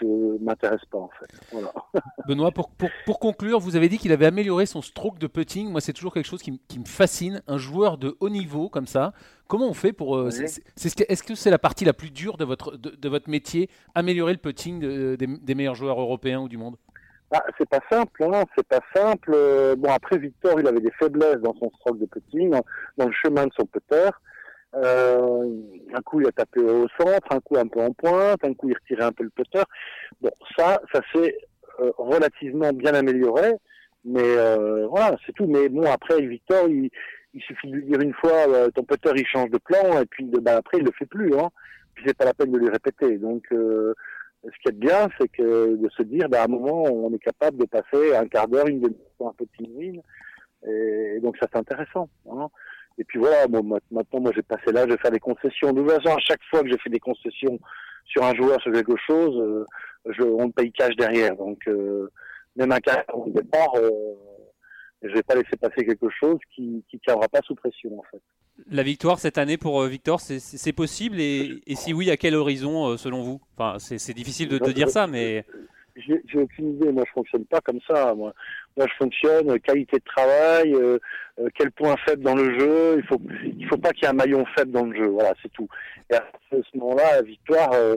je 0.00 0.42
m'intéresse 0.42 0.84
pas 0.90 0.98
en 0.98 1.10
fait. 1.18 1.40
Voilà. 1.52 1.72
Benoît, 2.28 2.50
pour, 2.50 2.70
pour, 2.70 2.90
pour, 3.06 3.20
conclure, 3.20 3.60
vous 3.60 3.76
avez 3.76 3.88
dit 3.88 3.98
qu'il 3.98 4.12
avait 4.12 4.26
amélioré 4.26 4.66
son 4.66 4.82
stroke 4.82 5.18
de 5.18 5.26
putting. 5.26 5.70
Moi, 5.70 5.80
c'est 5.80 5.92
toujours 5.92 6.12
quelque 6.12 6.26
chose 6.26 6.42
qui, 6.42 6.60
qui, 6.68 6.80
me 6.80 6.84
fascine. 6.84 7.42
Un 7.46 7.58
joueur 7.58 7.96
de 7.96 8.16
haut 8.20 8.28
niveau 8.28 8.68
comme 8.68 8.86
ça, 8.86 9.12
comment 9.46 9.68
on 9.68 9.74
fait 9.74 9.92
pour 9.92 10.16
euh, 10.16 10.30
Est-ce 10.30 11.22
que 11.22 11.34
c'est 11.34 11.50
la 11.50 11.58
partie 11.58 11.84
la 11.84 11.92
plus 11.92 12.10
dure 12.10 12.36
de 12.36 12.44
votre 12.44 12.76
de, 12.76 12.90
de 12.90 13.08
votre 13.08 13.30
métier, 13.30 13.70
améliorer 13.94 14.32
le 14.32 14.38
putting 14.38 14.80
de, 14.80 15.16
des, 15.16 15.26
des, 15.26 15.54
meilleurs 15.54 15.76
joueurs 15.76 16.00
européens 16.00 16.40
ou 16.40 16.48
du 16.48 16.58
monde? 16.58 16.76
Ah, 17.30 17.42
c'est 17.56 17.68
pas 17.68 17.80
simple, 17.90 18.24
hein, 18.24 18.44
c'est 18.56 18.66
pas 18.66 18.80
simple. 18.94 19.32
Bon, 19.78 19.90
après 19.90 20.18
Victor, 20.18 20.60
il 20.60 20.66
avait 20.66 20.80
des 20.80 20.92
faiblesses 20.92 21.40
dans 21.40 21.54
son 21.54 21.70
stroke 21.78 21.98
de 21.98 22.06
putting, 22.06 22.54
dans 22.96 23.06
le 23.06 23.12
chemin 23.12 23.46
de 23.46 23.52
son 23.56 23.66
putter. 23.66 24.10
Euh, 24.76 25.46
un 25.94 26.02
coup, 26.02 26.20
il 26.20 26.26
a 26.26 26.32
tapé 26.32 26.60
au 26.60 26.88
centre, 26.98 27.28
un 27.30 27.40
coup 27.40 27.56
un 27.56 27.66
peu 27.66 27.80
en 27.80 27.92
pointe, 27.92 28.44
un 28.44 28.54
coup 28.54 28.68
il 28.68 28.74
retirait 28.74 29.04
un 29.04 29.12
peu 29.12 29.24
le 29.24 29.30
putter. 29.30 29.62
Bon, 30.20 30.30
ça, 30.56 30.80
ça 30.92 31.00
s'est 31.12 31.36
euh, 31.80 31.92
relativement 31.96 32.72
bien 32.72 32.94
amélioré, 32.94 33.52
mais 34.04 34.20
euh, 34.22 34.86
voilà, 34.88 35.16
c'est 35.24 35.32
tout. 35.32 35.46
Mais 35.46 35.68
bon, 35.68 35.84
après, 35.90 36.20
Victor, 36.20 36.68
il, 36.68 36.90
il 37.34 37.42
suffit 37.42 37.68
de 37.68 37.76
lui 37.76 37.84
dire 37.84 38.00
une 38.00 38.14
fois, 38.14 38.48
euh, 38.48 38.70
ton 38.70 38.82
putter, 38.82 39.10
il 39.14 39.26
change 39.26 39.50
de 39.50 39.58
plan, 39.58 40.00
et 40.00 40.06
puis 40.06 40.24
bah, 40.24 40.56
après, 40.56 40.78
il 40.78 40.84
le 40.84 40.92
fait 40.98 41.06
plus. 41.06 41.34
Hein. 41.38 41.48
Puis 41.94 42.04
c'est 42.06 42.16
pas 42.16 42.24
la 42.24 42.34
peine 42.34 42.50
de 42.50 42.58
lui 42.58 42.68
répéter. 42.68 43.18
Donc, 43.18 43.44
euh, 43.52 43.94
ce 44.44 44.50
qui 44.62 44.68
est 44.68 44.78
bien, 44.78 45.08
c'est 45.18 45.28
que 45.28 45.76
de 45.76 45.88
se 45.90 46.02
dire, 46.02 46.28
bah, 46.28 46.42
à 46.42 46.44
un 46.44 46.48
moment, 46.48 46.82
on 46.82 47.12
est 47.12 47.18
capable 47.18 47.58
de 47.58 47.66
passer 47.66 48.14
un 48.16 48.26
quart 48.26 48.48
d'heure, 48.48 48.66
une 48.66 48.80
demi-heure, 48.80 49.28
un 49.28 49.34
peu 49.38 49.44
de 49.44 50.02
et, 50.66 51.16
et 51.16 51.20
donc 51.20 51.36
ça 51.38 51.46
c'est 51.52 51.58
intéressant. 51.58 52.08
Hein. 52.30 52.48
Et 52.98 53.04
puis 53.04 53.18
voilà, 53.18 53.46
bon, 53.48 53.62
maintenant, 53.90 54.20
moi, 54.20 54.32
j'ai 54.34 54.42
passé 54.42 54.62
je 54.66 54.72
vais 54.72 54.96
faire 54.96 55.10
des 55.10 55.20
concessions. 55.20 55.72
De 55.72 55.80
toute 55.80 55.90
façon, 55.90 56.16
à 56.16 56.20
chaque 56.20 56.42
fois 56.50 56.62
que 56.62 56.70
je 56.70 56.76
fais 56.82 56.90
des 56.90 57.00
concessions 57.00 57.58
sur 58.04 58.22
un 58.22 58.34
joueur, 58.34 58.60
sur 58.60 58.72
quelque 58.72 58.96
chose, 59.06 59.36
euh, 59.40 59.64
je, 60.12 60.22
on 60.22 60.50
paye 60.50 60.70
cash 60.72 60.94
derrière. 60.96 61.34
Donc, 61.36 61.58
euh, 61.66 62.10
même 62.56 62.72
un 62.72 62.80
cash 62.80 63.04
au 63.12 63.28
départ, 63.30 63.72
euh, 63.76 63.90
je 65.02 65.12
vais 65.12 65.22
pas 65.22 65.34
laisser 65.34 65.56
passer 65.60 65.84
quelque 65.84 66.08
chose 66.08 66.38
qui 66.54 66.84
ne 66.92 66.98
tiendra 66.98 67.28
pas 67.28 67.40
sous 67.44 67.54
pression, 67.54 67.98
en 67.98 68.02
fait. 68.10 68.22
La 68.70 68.84
victoire 68.84 69.18
cette 69.18 69.38
année 69.38 69.56
pour 69.56 69.82
euh, 69.82 69.88
Victor, 69.88 70.20
c'est 70.20 70.72
possible 70.72 71.20
et, 71.20 71.60
et, 71.66 71.74
si 71.74 71.92
oui, 71.92 72.10
à 72.10 72.16
quel 72.16 72.36
horizon, 72.36 72.90
euh, 72.90 72.96
selon 72.96 73.22
vous? 73.22 73.40
Enfin, 73.56 73.78
c'est 73.78 74.14
difficile 74.14 74.48
de, 74.48 74.58
de 74.58 74.70
dire 74.70 74.88
ça, 74.88 75.08
mais 75.08 75.44
j'ai 75.96 76.38
aucune 76.38 76.74
idée. 76.74 76.92
Moi, 76.92 77.04
je 77.06 77.12
fonctionne 77.12 77.44
pas 77.44 77.60
comme 77.60 77.80
ça. 77.88 78.14
Moi, 78.14 78.32
moi 78.76 78.86
je 78.88 78.94
fonctionne 78.96 79.50
euh, 79.50 79.58
qualité 79.58 79.98
de 79.98 80.04
travail, 80.04 80.74
euh, 80.74 80.98
euh, 81.38 81.48
quel 81.54 81.70
point 81.70 81.96
faible 82.06 82.22
dans 82.22 82.34
le 82.34 82.58
jeu. 82.58 82.96
Il 82.98 83.06
faut, 83.06 83.20
il 83.44 83.66
faut 83.68 83.76
pas 83.76 83.90
qu'il 83.92 84.04
y 84.04 84.06
ait 84.06 84.10
un 84.10 84.14
maillon 84.14 84.44
faible 84.56 84.72
dans 84.72 84.86
le 84.86 84.96
jeu. 84.96 85.06
Voilà, 85.06 85.34
c'est 85.42 85.52
tout. 85.52 85.68
Et 86.10 86.14
à 86.14 86.24
ce 86.50 86.78
moment-là, 86.78 87.16
la 87.16 87.22
victoire, 87.22 87.72
euh, 87.74 87.96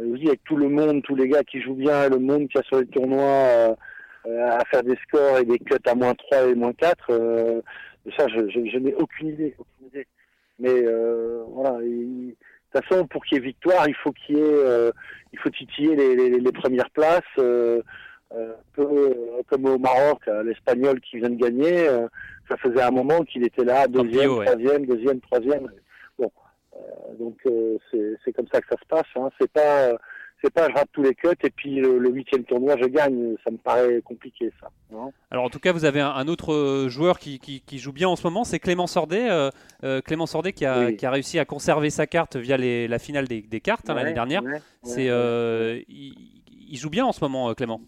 oui, 0.00 0.28
avec 0.28 0.44
tout 0.44 0.56
le 0.56 0.68
monde, 0.68 1.02
tous 1.02 1.14
les 1.14 1.28
gars 1.28 1.42
qui 1.42 1.60
jouent 1.60 1.74
bien, 1.74 2.08
le 2.08 2.18
monde 2.18 2.48
qui 2.48 2.58
a 2.58 2.62
sur 2.62 2.80
les 2.80 2.86
tournois 2.86 3.76
à 4.24 4.64
faire 4.70 4.82
des 4.82 4.96
scores 5.06 5.38
et 5.38 5.44
des 5.44 5.58
cuts 5.58 5.76
à 5.86 5.94
moins 5.94 6.14
3 6.14 6.48
et 6.48 6.54
moins 6.54 6.72
4, 6.74 7.62
ça, 8.16 8.26
je, 8.28 8.48
je, 8.48 8.70
je 8.70 8.78
n'ai 8.78 8.94
aucune 8.94 9.28
idée, 9.28 9.54
aucune 9.58 9.86
idée. 9.86 10.06
Mais 10.58 10.82
voilà. 11.48 11.78
Il, 11.82 12.34
de 12.74 12.80
toute 12.80 12.88
façon, 12.88 13.06
pour 13.06 13.24
qu'il 13.24 13.38
y 13.38 13.40
ait 13.40 13.44
victoire, 13.44 13.88
il 13.88 13.94
faut 13.94 14.12
qu'il 14.12 14.36
y 14.36 14.40
ait, 14.40 14.44
euh, 14.44 14.90
il 15.32 15.38
faut 15.38 15.50
titiller 15.50 15.96
les, 15.96 16.14
les, 16.16 16.30
les 16.38 16.52
premières 16.52 16.90
places. 16.90 17.22
Euh, 17.38 17.82
euh, 18.34 18.52
peu, 18.74 18.82
euh, 18.82 19.42
comme 19.46 19.64
au 19.64 19.78
Maroc, 19.78 20.20
l'Espagnol 20.44 21.00
qui 21.00 21.18
vient 21.18 21.30
de 21.30 21.36
gagner, 21.36 21.88
euh, 21.88 22.06
ça 22.48 22.58
faisait 22.58 22.82
un 22.82 22.90
moment 22.90 23.22
qu'il 23.22 23.42
était 23.42 23.64
là, 23.64 23.88
deuxième, 23.88 24.28
troisième, 24.44 24.84
deuxième, 24.84 25.20
troisième. 25.20 25.72
Bon, 26.18 26.30
donc 27.18 27.36
c'est 27.90 28.32
comme 28.34 28.48
ça 28.52 28.60
que 28.60 28.68
ça 28.68 28.76
se 28.78 28.86
passe. 28.86 29.06
Hein. 29.16 29.30
C'est 29.40 29.50
pas 29.50 29.92
c'est 30.42 30.52
pas 30.52 30.68
je 30.68 30.74
rate 30.74 30.88
tous 30.92 31.02
les 31.02 31.14
cuts 31.14 31.28
et 31.42 31.50
puis 31.50 31.76
le 31.76 32.10
huitième 32.10 32.44
tournoi 32.44 32.76
je 32.80 32.86
gagne. 32.86 33.34
Ça 33.44 33.50
me 33.50 33.56
paraît 33.56 34.00
compliqué 34.02 34.52
ça. 34.60 34.70
Alors 35.30 35.44
en 35.44 35.50
tout 35.50 35.58
cas 35.58 35.72
vous 35.72 35.84
avez 35.84 36.00
un, 36.00 36.10
un 36.10 36.28
autre 36.28 36.52
euh, 36.52 36.88
joueur 36.88 37.18
qui, 37.18 37.38
qui, 37.38 37.60
qui, 37.60 37.78
joue 37.78 37.92
bien 37.92 38.08
en 38.08 38.16
ce 38.16 38.24
moment, 38.24 38.44
c'est 38.44 38.58
Clément 38.58 38.86
Sordet. 38.86 39.28
Euh, 39.30 39.50
euh, 39.84 40.00
Clément 40.00 40.26
Sordet 40.26 40.52
qui 40.52 40.64
a, 40.64 40.86
oui. 40.86 40.96
qui 40.96 41.06
a, 41.06 41.10
réussi 41.10 41.38
à 41.38 41.44
conserver 41.44 41.90
sa 41.90 42.06
carte 42.06 42.36
via 42.36 42.56
les, 42.56 42.88
la 42.88 42.98
finale 42.98 43.26
des, 43.26 43.42
des 43.42 43.60
cartes 43.60 43.90
hein, 43.90 43.94
ouais, 43.94 44.02
l'année 44.02 44.14
dernière. 44.14 44.42
Ouais, 44.42 44.60
c'est 44.84 45.08
euh, 45.08 45.80
il, 45.88 46.14
il, 46.70 46.76
joue 46.76 46.90
bien 46.90 47.04
en 47.04 47.12
ce 47.12 47.22
moment 47.22 47.52
Clément. 47.54 47.80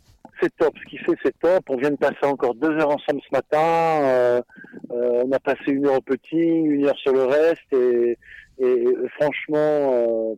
C'est 0.43 0.55
top, 0.57 0.75
ce 0.83 0.89
qu'il 0.89 0.99
fait 1.01 1.17
c'est 1.23 1.39
top. 1.39 1.63
On 1.69 1.77
vient 1.77 1.91
de 1.91 1.97
passer 1.97 2.25
encore 2.25 2.55
deux 2.55 2.71
heures 2.71 2.91
ensemble 2.91 3.21
ce 3.29 3.37
matin. 3.37 4.43
on 4.89 5.31
a 5.31 5.39
passé 5.39 5.69
une 5.69 5.87
heure 5.87 5.99
au 5.99 6.01
putting, 6.01 6.67
une 6.67 6.87
heure 6.87 6.99
sur 6.99 7.13
le 7.13 7.25
reste 7.25 7.73
et 7.73 8.17
franchement 9.19 10.37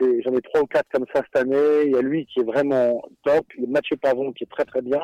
j'en 0.00 0.34
ai 0.34 0.40
trois 0.42 0.62
ou 0.62 0.66
quatre 0.66 0.88
comme 0.92 1.04
ça 1.14 1.22
cette 1.24 1.42
année. 1.42 1.84
Il 1.86 1.92
y 1.92 1.96
a 1.96 2.02
lui 2.02 2.26
qui 2.26 2.40
est 2.40 2.44
vraiment 2.44 3.02
top, 3.24 3.46
le 3.58 3.66
Mathieu 3.66 3.96
Pavon 3.96 4.32
qui 4.32 4.44
est 4.44 4.50
très 4.50 4.64
très 4.64 4.82
bien, 4.82 5.00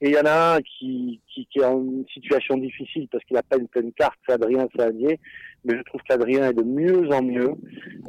et 0.00 0.08
il 0.08 0.12
y 0.12 0.18
en 0.18 0.26
a 0.26 0.56
un 0.56 0.60
qui, 0.60 1.20
qui, 1.28 1.46
qui 1.46 1.58
est 1.58 1.64
en 1.64 1.80
une 1.80 2.06
situation 2.12 2.56
difficile 2.56 3.08
parce 3.10 3.24
qu'il 3.24 3.34
n'a 3.34 3.42
pas 3.42 3.56
une 3.56 3.68
pleine 3.68 3.92
carte, 3.92 4.18
c'est 4.26 4.34
Adrien 4.34 4.66
Savanier, 4.76 5.18
mais 5.64 5.76
je 5.76 5.82
trouve 5.82 6.00
qu'Adrien 6.02 6.48
est 6.50 6.54
de 6.54 6.62
mieux 6.62 7.08
en 7.12 7.22
mieux, 7.22 7.54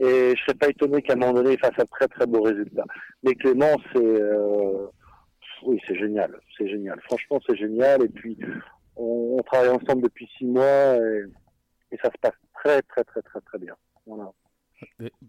et 0.02 0.36
je 0.36 0.42
serais 0.44 0.58
pas 0.58 0.70
étonné 0.70 1.02
qu'à 1.02 1.14
un 1.14 1.18
moment 1.18 1.34
donné 1.34 1.54
il 1.54 1.60
fasse 1.60 1.78
un 1.78 1.86
très 1.86 2.08
très 2.08 2.26
beau 2.26 2.42
résultat. 2.42 2.86
Mais 3.24 3.34
Clément, 3.36 3.76
c'est 3.94 4.04
euh, 4.04 4.88
oui, 5.64 5.80
c'est 5.88 5.96
génial, 5.96 6.32
c'est 6.58 6.68
génial. 6.68 7.00
Franchement, 7.06 7.40
c'est 7.48 7.56
génial, 7.56 8.04
et 8.04 8.10
puis 8.10 8.38
on, 8.96 9.38
on, 9.40 9.44
travaille 9.44 9.70
ensemble 9.70 10.04
depuis 10.04 10.30
six 10.38 10.46
mois 10.46 10.96
et, 10.98 11.24
et 11.92 11.98
ça 11.98 12.10
se 12.12 12.18
passe 12.22 12.36
très 12.54 12.82
très 12.84 13.04
très 13.04 13.22
très 13.22 13.42
très 13.42 13.58
bien. 13.58 13.76
Voilà. 14.06 14.32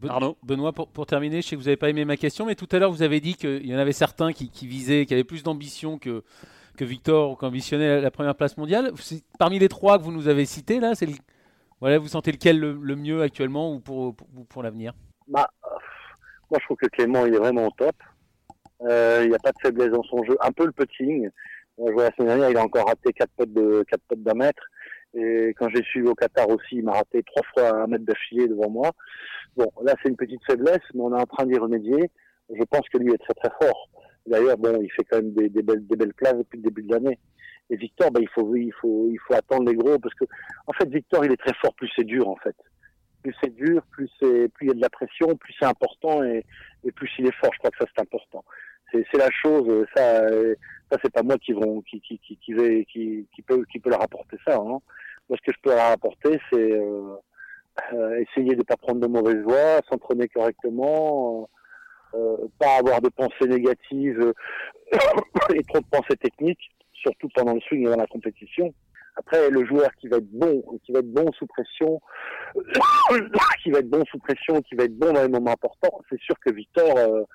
Arnaud. 0.09 0.37
Benoît, 0.43 0.73
pour, 0.73 0.89
pour, 0.89 1.07
terminer, 1.07 1.43
je 1.43 1.49
sais 1.49 1.57
que 1.57 1.61
vous 1.61 1.67
n'avez 1.67 1.77
pas 1.77 1.89
aimé 1.89 2.05
ma 2.05 2.17
question, 2.17 2.47
mais 2.47 2.55
tout 2.55 2.69
à 2.73 2.79
l'heure 2.79 2.91
vous 2.91 3.03
avez 3.03 3.21
dit 3.21 3.35
qu'il 3.35 3.67
y 3.67 3.75
en 3.75 3.79
avait 3.79 3.93
certains 3.93 4.33
qui, 4.33 4.51
qui, 4.51 4.67
visaient, 4.67 5.07
qui 5.07 5.15
avaient 5.15 5.25
plus 5.25 5.43
d'ambition 5.43 5.99
que, 5.99 6.25
que 6.77 6.85
Victor 6.85 7.33
ou 7.33 7.37
qui 7.37 7.45
ambitionnaient 7.45 7.89
la, 7.89 8.01
la, 8.01 8.11
première 8.11 8.35
place 8.35 8.57
mondiale. 8.57 8.93
Parmi 9.39 9.59
les 9.59 9.69
trois 9.69 9.99
que 9.99 10.05
vous 10.05 10.13
nous 10.13 10.29
avez 10.29 10.47
cités, 10.47 10.81
là, 10.81 10.95
c'est 10.95 11.07
voilà, 11.81 11.99
vous 11.99 12.09
sentez 12.09 12.33
lequel 12.33 12.59
le, 12.59 12.79
le, 12.81 12.97
mieux 12.97 13.23
actuellement 13.23 13.73
ou 13.75 13.81
pour, 13.81 14.15
pour, 14.17 14.47
pour 14.49 14.63
l'avenir? 14.63 14.95
Bah, 15.29 15.51
Moi 16.51 16.59
je 16.61 16.65
trouve 16.65 16.77
que 16.79 16.87
Clément 16.87 17.27
il 17.27 17.35
est 17.35 17.39
vraiment 17.39 17.67
au 17.67 17.71
top. 17.71 17.95
Euh, 18.83 19.21
il 19.25 19.29
n'y 19.29 19.35
a 19.35 19.39
pas 19.39 19.53
de 19.53 19.59
faiblesse 19.61 19.91
dans 19.91 20.03
son 20.05 20.25
jeu. 20.25 20.37
Un 20.41 20.53
peu 20.53 20.65
le 20.65 20.73
putting. 20.73 21.29
Je 21.79 21.93
vois 21.93 22.05
la 22.05 22.13
semaine 22.13 22.29
dernière, 22.29 22.51
il 22.51 22.57
a 22.57 22.63
encore 22.63 22.87
raté 22.87 23.13
4 23.13 23.31
potes 23.37 23.53
de 23.53 23.85
4 23.91 24.01
potes 24.09 24.23
d'un 24.23 24.35
mètre. 24.35 24.63
Et 25.17 25.55
quand 25.59 25.69
j'ai 25.71 25.83
suivi 25.83 26.07
au 26.09 26.15
Qatar 26.15 26.49
aussi, 26.51 26.77
il 26.77 26.85
m'a 26.85 26.93
raté 26.93 27.23
trois 27.23 27.43
fois 27.55 27.83
un 27.83 27.87
mètre 27.87 28.05
d'affilée 28.05 28.49
devant 28.49 28.69
moi. 28.69 28.93
Bon, 29.57 29.71
là, 29.83 29.95
c'est 30.03 30.11
une 30.11 30.17
petite 30.17 30.45
faiblesse, 30.47 30.83
mais 30.95 31.01
on 31.01 31.17
est 31.17 31.21
en 31.21 31.25
train 31.27 31.47
d'y 31.47 31.57
remédier. 31.57 32.11
Je 32.51 32.63
pense 32.65 32.87
que 32.93 32.99
lui 32.99 33.13
est 33.13 33.19
très 33.19 33.33
très 33.35 33.51
fort. 33.61 33.89
D'ailleurs, 34.27 34.59
bon, 34.59 34.79
il 34.83 34.91
fait 34.93 35.05
quand 35.05 35.17
même 35.17 35.33
des, 35.33 35.49
belles, 35.49 35.87
des 35.87 35.97
belles 35.97 36.13
places 36.13 36.37
depuis 36.37 36.59
le 36.59 36.65
début 36.65 36.83
de 36.83 36.93
l'année. 36.93 37.19
Et 37.71 37.77
Victor, 37.77 38.11
ben, 38.11 38.21
il 38.21 38.29
faut, 38.29 38.55
il 38.55 38.73
faut, 38.75 39.09
il 39.11 39.19
faut 39.27 39.35
attendre 39.35 39.71
les 39.71 39.77
gros 39.77 39.99
parce 39.99 40.15
que, 40.15 40.25
en 40.67 40.73
fait, 40.75 40.89
Victor, 40.89 41.25
il 41.25 41.33
est 41.33 41.37
très 41.37 41.55
fort, 41.63 41.75
plus 41.75 41.91
c'est 41.97 42.05
dur, 42.05 42.29
en 42.29 42.37
fait. 42.37 42.55
Plus 43.23 43.35
c'est 43.43 43.55
dur, 43.55 43.83
plus 43.91 44.11
c'est, 44.21 44.49
plus 44.53 44.67
il 44.67 44.69
y 44.69 44.71
a 44.71 44.75
de 44.75 44.81
la 44.81 44.91
pression, 44.91 45.35
plus 45.37 45.55
c'est 45.59 45.67
important 45.67 46.23
et, 46.23 46.45
et 46.85 46.93
plus 46.93 47.11
il 47.19 47.27
est 47.27 47.35
fort. 47.41 47.51
Je 47.55 47.59
crois 47.59 47.71
que 47.71 47.79
ça, 47.79 47.87
c'est 47.97 48.03
important. 48.03 48.45
C'est, 48.93 49.05
la 49.15 49.31
chose, 49.31 49.87
ça, 49.95 50.23
euh, 50.25 50.55
ça, 50.91 50.99
c'est 51.03 51.13
pas 51.13 51.23
moi 51.23 51.37
qui 51.39 51.53
vont, 51.53 51.83
qui, 51.83 52.01
qui, 52.01 52.19
qui, 52.19 52.37
qui, 52.37 52.55
qui, 52.87 53.27
qui 53.35 53.43
peut, 53.43 53.65
qui 53.71 53.79
peut 53.79 53.91
leur 53.91 54.03
apporter 54.03 54.37
ça, 54.47 54.57
hein. 54.57 54.81
Moi, 55.29 55.37
ce 55.39 55.43
que 55.45 55.53
je 55.53 55.61
peux 55.61 55.71
leur 55.71 55.91
apporter, 55.91 56.41
c'est, 56.51 56.73
euh, 56.73 57.17
euh, 57.93 58.21
essayer 58.21 58.55
de 58.55 58.63
pas 58.63 58.77
prendre 58.77 59.01
de 59.01 59.07
mauvaises 59.07 59.43
voies, 59.43 59.81
s'entraîner 59.89 60.29
correctement, 60.29 61.49
euh, 62.15 62.37
pas 62.59 62.77
avoir 62.79 63.01
de 63.01 63.09
pensées 63.09 63.49
négatives 63.49 64.33
et 65.55 65.63
trop 65.65 65.81
de 65.81 65.87
pensées 65.91 66.17
techniques, 66.17 66.71
surtout 66.95 67.29
pendant 67.35 67.55
le 67.55 67.61
swing 67.61 67.87
et 67.87 67.91
dans 67.91 67.97
la 67.97 68.07
compétition. 68.07 68.73
Après, 69.17 69.51
le 69.51 69.65
joueur 69.67 69.91
qui 69.97 70.09
va 70.09 70.19
être 70.19 70.31
bon, 70.31 70.63
qui 70.85 70.93
va 70.93 71.01
être 71.01 71.13
bon 71.13 71.31
sous 71.33 71.47
pression, 71.47 72.01
qui 73.63 73.71
va 73.71 73.79
être 73.81 73.91
bon 73.91 74.05
sous 74.11 74.19
pression, 74.19 74.61
qui 74.63 74.75
va 74.75 74.85
être 74.85 74.97
bon 74.97 75.13
dans 75.13 75.23
les 75.23 75.29
moments 75.29 75.53
importants, 75.53 76.01
c'est 76.09 76.21
sûr 76.21 76.39
que 76.39 76.53
Victor, 76.53 77.27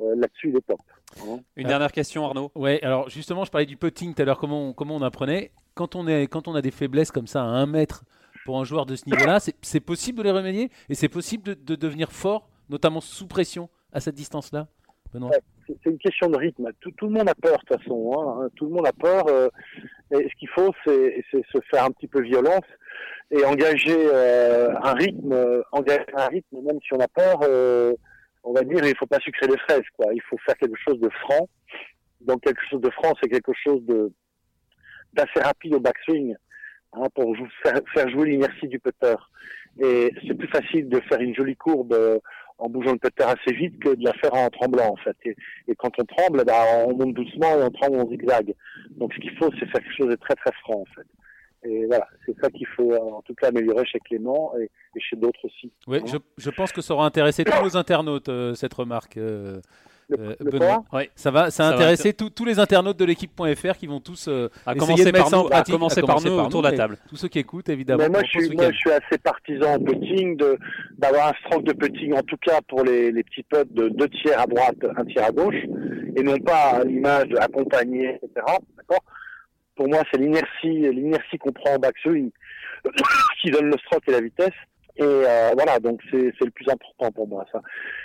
euh, 0.00 0.14
là-dessus, 0.16 0.50
il 0.50 0.56
est 0.56 0.66
top. 0.66 0.80
hein. 1.22 1.38
Une 1.56 1.68
dernière 1.68 1.92
question, 1.92 2.24
Arnaud. 2.24 2.50
Ouais, 2.54 2.82
alors 2.82 3.08
justement, 3.08 3.44
je 3.44 3.50
parlais 3.50 3.66
du 3.66 3.76
putting 3.76 4.14
tout 4.14 4.22
à 4.22 4.24
l'heure, 4.24 4.38
comment, 4.38 4.68
on- 4.68 4.72
comment 4.72 4.96
on 4.96 5.02
apprenait? 5.02 5.52
Quand 5.74 5.94
on, 5.96 6.06
est, 6.08 6.26
quand 6.26 6.48
on 6.48 6.54
a 6.54 6.62
des 6.62 6.70
faiblesses 6.70 7.10
comme 7.10 7.26
ça 7.26 7.42
à 7.42 7.46
un 7.46 7.66
mètre 7.66 8.04
pour 8.44 8.58
un 8.58 8.64
joueur 8.64 8.86
de 8.86 8.96
ce 8.96 9.08
niveau-là, 9.10 9.40
c'est 9.40 9.54
c'est 9.62 9.80
possible 9.80 10.18
de 10.18 10.22
les 10.24 10.30
remédier 10.30 10.70
et 10.88 10.94
c'est 10.94 11.08
possible 11.08 11.42
de, 11.44 11.54
de 11.54 11.74
devenir 11.74 12.12
fort, 12.12 12.48
notamment 12.70 13.00
sous 13.00 13.26
pression, 13.26 13.68
à 13.92 14.00
cette 14.00 14.14
distance-là? 14.14 14.68
Benoît 15.12 15.30
Ouais. 15.30 15.38
c'est 15.68 15.90
une 15.90 15.98
question 15.98 16.28
de 16.30 16.36
rythme. 16.36 16.68
Tout, 16.80 16.90
tout 16.92 17.06
le 17.06 17.12
monde 17.12 17.28
a 17.28 17.34
peur 17.34 17.58
de 17.58 17.66
toute 17.66 17.78
façon. 17.82 18.12
hein. 18.40 18.48
Tout 18.56 18.66
le 18.66 18.70
monde 18.72 18.86
a 18.86 18.92
peur. 18.92 19.26
euh, 19.28 19.48
et 20.12 20.28
ce 20.28 20.34
qu'il 20.38 20.48
faut, 20.48 20.72
c'est 20.84 21.24
se 21.32 21.58
faire 21.70 21.84
un 21.84 21.90
petit 21.90 22.06
peu 22.08 22.22
violence 22.22 22.64
et 23.30 23.44
engager 23.44 23.96
euh, 23.96 24.72
un 24.82 24.92
rythme. 24.94 25.62
engager 25.72 26.06
un 26.16 26.26
rythme, 26.28 26.56
même 26.62 26.78
si 26.80 26.94
on 26.94 27.00
a 27.00 27.08
peur. 27.08 27.40
On 28.46 28.52
va 28.52 28.62
dire, 28.62 28.84
il 28.84 28.96
faut 28.96 29.06
pas 29.06 29.18
sucrer 29.18 29.46
les 29.48 29.58
fraises. 29.58 29.88
Quoi. 29.96 30.06
Il 30.14 30.22
faut 30.22 30.38
faire 30.38 30.56
quelque 30.56 30.78
chose 30.78 31.00
de 31.00 31.10
franc. 31.20 31.48
Donc 32.20 32.42
quelque 32.42 32.62
chose 32.70 32.80
de 32.80 32.90
franc, 32.90 33.12
c'est 33.20 33.28
quelque 33.28 33.52
chose 33.52 33.82
de 33.84 34.12
d'assez 35.12 35.40
rapide 35.40 35.74
au 35.74 35.80
backswing 35.80 36.34
hein, 36.92 37.06
pour 37.14 37.34
faire, 37.62 38.08
jouer 38.10 38.30
l'inertie 38.30 38.68
du 38.68 38.78
putter. 38.78 39.14
Et 39.78 40.12
c'est 40.26 40.34
plus 40.34 40.48
facile 40.48 40.88
de 40.88 41.00
faire 41.00 41.20
une 41.20 41.34
jolie 41.34 41.56
courbe. 41.56 41.92
euh, 41.92 42.18
en 42.58 42.70
bougeant 42.70 42.92
le 42.92 42.98
putter 42.98 43.22
assez 43.22 43.54
vite 43.54 43.78
que 43.80 43.90
de 43.90 44.02
la 44.02 44.14
faire 44.14 44.32
en 44.32 44.48
tremblant 44.48 44.92
en 44.92 44.96
fait. 44.96 45.16
Et, 45.26 45.36
et 45.68 45.74
quand 45.74 45.90
on 45.98 46.04
tremble, 46.04 46.42
bah, 46.44 46.64
on 46.86 46.96
monte 46.96 47.14
doucement 47.14 47.58
et 47.58 47.62
on 47.62 47.70
tremble 47.70 48.00
en 48.00 48.08
zigzag. 48.08 48.54
Donc 48.92 49.12
ce 49.12 49.20
qu'il 49.20 49.36
faut, 49.36 49.50
c'est 49.58 49.66
faire 49.66 49.82
quelque 49.82 49.96
chose 49.96 50.08
de 50.08 50.16
très 50.16 50.34
très 50.36 50.52
franc 50.62 50.80
en 50.80 50.94
fait. 50.94 51.06
Et 51.64 51.86
voilà, 51.86 52.06
c'est 52.24 52.36
ça 52.40 52.48
qu'il 52.50 52.66
faut 52.68 52.92
euh, 52.92 52.98
en 52.98 53.22
tout 53.22 53.34
cas 53.34 53.48
améliorer 53.48 53.84
chez 53.86 53.98
Clément 54.00 54.52
et, 54.60 54.64
et 54.64 55.00
chez 55.00 55.16
d'autres 55.16 55.40
aussi. 55.44 55.72
Oui, 55.86 55.98
je, 56.06 56.16
je 56.38 56.50
pense 56.50 56.72
que 56.72 56.80
ça 56.80 56.94
aura 56.94 57.06
intéressé 57.06 57.44
tous 57.44 57.62
nos 57.62 57.76
internautes, 57.76 58.28
euh, 58.28 58.54
cette 58.54 58.74
remarque. 58.74 59.16
euh, 59.16 59.60
Le, 60.08 60.16
euh, 60.20 60.34
le 60.38 60.50
Benoît. 60.52 60.84
Ouais. 60.92 61.10
Ça 61.16 61.32
va, 61.32 61.50
ça 61.50 61.64
a 61.64 61.70
Ça 61.70 61.70
va 61.70 61.74
intéressé 61.76 62.12
tous- 62.12 62.44
les 62.44 62.60
internautes 62.60 62.96
de 62.96 63.04
l'équipe.fr 63.04 63.76
qui 63.76 63.88
vont 63.88 63.98
tous 63.98 64.28
euh, 64.28 64.48
À 64.64 64.76
commencer 64.76 65.02
de 65.06 65.10
mettre 65.10 65.18
par 65.24 65.28
ça 65.30 65.38
en 65.38 65.40
nous, 65.42 65.46
à 65.48 65.50
pratique. 65.50 65.74
commencer 65.74 65.98
À 65.98 66.02
par 66.02 66.08
commencer 66.14 66.30
nous 66.30 66.36
par 66.36 66.46
autour 66.46 66.62
de 66.62 66.68
la 66.70 66.76
table. 66.76 66.98
Tous 67.08 67.16
ceux 67.16 67.26
qui 67.26 67.40
écoutent, 67.40 67.68
évidemment. 67.68 68.04
Mais 68.04 68.08
moi, 68.10 68.20
je 68.22 68.28
suis, 68.30 68.46
ce 68.46 68.52
moi, 68.52 68.66
week-end. 68.66 68.72
je 68.72 68.78
suis 68.78 68.90
assez 68.92 69.18
partisan 69.18 69.74
en 69.74 69.78
putting 69.80 70.36
de 70.36 70.56
d'avoir 70.98 71.28
un 71.30 71.32
stroke 71.44 71.64
de 71.64 71.72
putting, 71.72 72.12
en 72.14 72.22
tout 72.22 72.36
cas 72.36 72.60
pour 72.68 72.84
les, 72.84 73.10
les 73.10 73.24
petits 73.24 73.42
putts 73.42 73.72
de 73.72 73.88
deux 73.88 74.08
tiers 74.10 74.38
à 74.40 74.46
droite, 74.46 74.76
un 74.96 75.04
tiers 75.06 75.24
à 75.24 75.32
gauche, 75.32 75.56
et 76.16 76.22
non 76.22 76.38
pas 76.38 76.76
à 76.80 76.84
l'image 76.84 77.26
de 77.26 77.36
etc. 77.36 78.28
D'accord? 78.76 79.02
Pour 79.76 79.88
moi, 79.88 80.02
c'est 80.10 80.18
l'inertie, 80.18 80.90
l'inertie 80.90 81.38
qu'on 81.38 81.52
prend 81.52 81.74
en 81.74 81.78
backswing 81.78 82.30
qui 83.42 83.50
donne 83.50 83.66
le 83.66 83.78
stroke 83.78 84.08
et 84.08 84.12
la 84.12 84.20
vitesse. 84.20 84.54
Et 84.96 85.02
euh, 85.02 85.50
voilà, 85.54 85.78
donc 85.78 86.00
c'est 86.10 86.32
le 86.40 86.50
plus 86.50 86.66
important 86.70 87.12
pour 87.12 87.28
moi, 87.28 87.44
ça. 87.52 87.60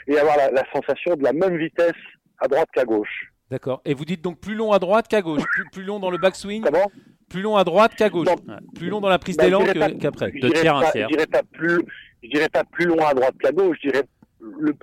Et 0.08 0.18
avoir 0.20 0.36
la, 0.38 0.52
la 0.52 0.64
sensation 0.74 1.16
de 1.16 1.24
la 1.24 1.32
même 1.32 1.58
vitesse 1.58 1.94
à 2.40 2.48
droite 2.48 2.68
qu'à 2.74 2.84
gauche. 2.84 3.32
D'accord. 3.50 3.82
Et 3.86 3.94
vous 3.94 4.04
dites 4.06 4.22
donc 4.22 4.40
plus 4.40 4.56
long 4.56 4.72
à 4.74 4.80
droite 4.80 5.08
qu'à 5.08 5.22
gauche, 5.22 5.42
plus, 5.54 5.66
plus 5.72 5.84
long 5.84 6.00
dans 6.00 6.10
le 6.10 6.18
backswing, 6.18 6.64
Comment? 6.64 6.92
Plus 7.30 7.42
long 7.42 7.56
à 7.56 7.64
droite 7.64 7.96
qu'à 7.96 8.10
gauche, 8.10 8.28
Non. 8.28 8.58
Plus 8.76 8.90
long 8.90 9.00
dans 9.00 9.08
la 9.10 9.20
prise 9.20 9.38
Bah, 9.38 9.46
d'élan 9.46 9.64
qu'après. 10.02 10.32
dirais 10.32 10.52
tiers, 10.52 10.80
pas- 10.82 10.92
tiers. 10.92 11.08
Je 11.10 11.16
dirais 11.16 11.28
pas 11.28 11.44
plus, 11.54 11.80
je 12.24 12.30
dirais 12.30 12.50
pas 12.50 12.64
plus 12.66 12.86
loin 12.86 13.08
à 13.08 13.14
droite 13.14 13.36
qu'à 13.42 13.52
gauche. 13.54 13.78
Je 13.82 13.90
dirais 13.90 14.04
le, 14.42 14.74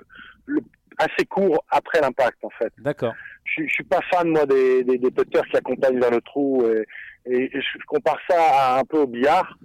le- 0.47 0.61
assez 0.97 1.25
court 1.25 1.63
après 1.69 2.01
l'impact 2.01 2.37
en 2.43 2.49
fait. 2.49 2.73
D'accord. 2.79 3.13
Je, 3.57 3.63
je 3.63 3.73
suis 3.73 3.83
pas 3.83 3.99
fan 4.11 4.29
moi 4.29 4.45
des, 4.45 4.83
des, 4.83 4.97
des 4.97 5.11
putters 5.11 5.45
qui 5.47 5.57
accompagnent 5.57 5.99
vers 5.99 6.11
le 6.11 6.21
trou 6.21 6.65
et, 6.65 6.85
et 7.25 7.51
je 7.53 7.85
compare 7.87 8.19
ça 8.29 8.37
à, 8.39 8.79
un 8.79 8.83
peu 8.83 8.99
au 8.99 9.07
billard. 9.07 9.57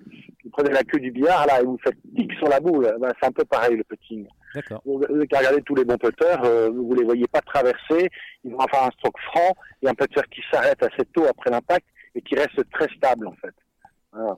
Vous 0.45 0.51
prenez 0.51 0.71
la 0.71 0.83
queue 0.83 1.01
du 1.01 1.11
billard 1.11 1.47
là 1.47 1.61
et 1.61 1.65
vous 1.65 1.79
faites 1.83 1.97
tic 2.15 2.33
sur 2.35 2.49
la 2.49 2.61
boule. 2.61 2.95
Ben, 3.01 3.13
c'est 3.21 3.27
un 3.27 3.33
peu 3.33 3.45
pareil 3.45 3.77
le 3.77 3.85
putting. 3.85 4.27
D'accord. 4.55 4.83
Vous 4.85 4.99
vous 4.99 5.21
regarder 5.21 5.63
tous 5.63 5.75
les 5.75 5.85
bons 5.85 5.97
putters, 5.97 6.45
euh, 6.45 6.71
vous 6.71 6.95
les 6.95 7.05
voyez 7.05 7.27
pas 7.27 7.41
traverser. 7.41 8.11
Ils 8.45 8.53
vont 8.53 8.61
avoir 8.61 8.87
un 8.87 8.91
stroke 8.93 9.19
franc 9.33 9.55
et 9.83 9.89
un 9.89 9.95
putter 9.95 10.21
qui 10.31 10.43
s'arrête 10.53 10.83
assez 10.83 11.05
tôt 11.13 11.25
après 11.29 11.51
l'impact 11.51 11.87
et 12.15 12.23
qui 12.23 12.35
reste 12.35 12.63
très 12.71 12.89
stable 12.97 13.27
en 13.27 13.35
fait. 13.35 13.55
Voilà. 14.13 14.37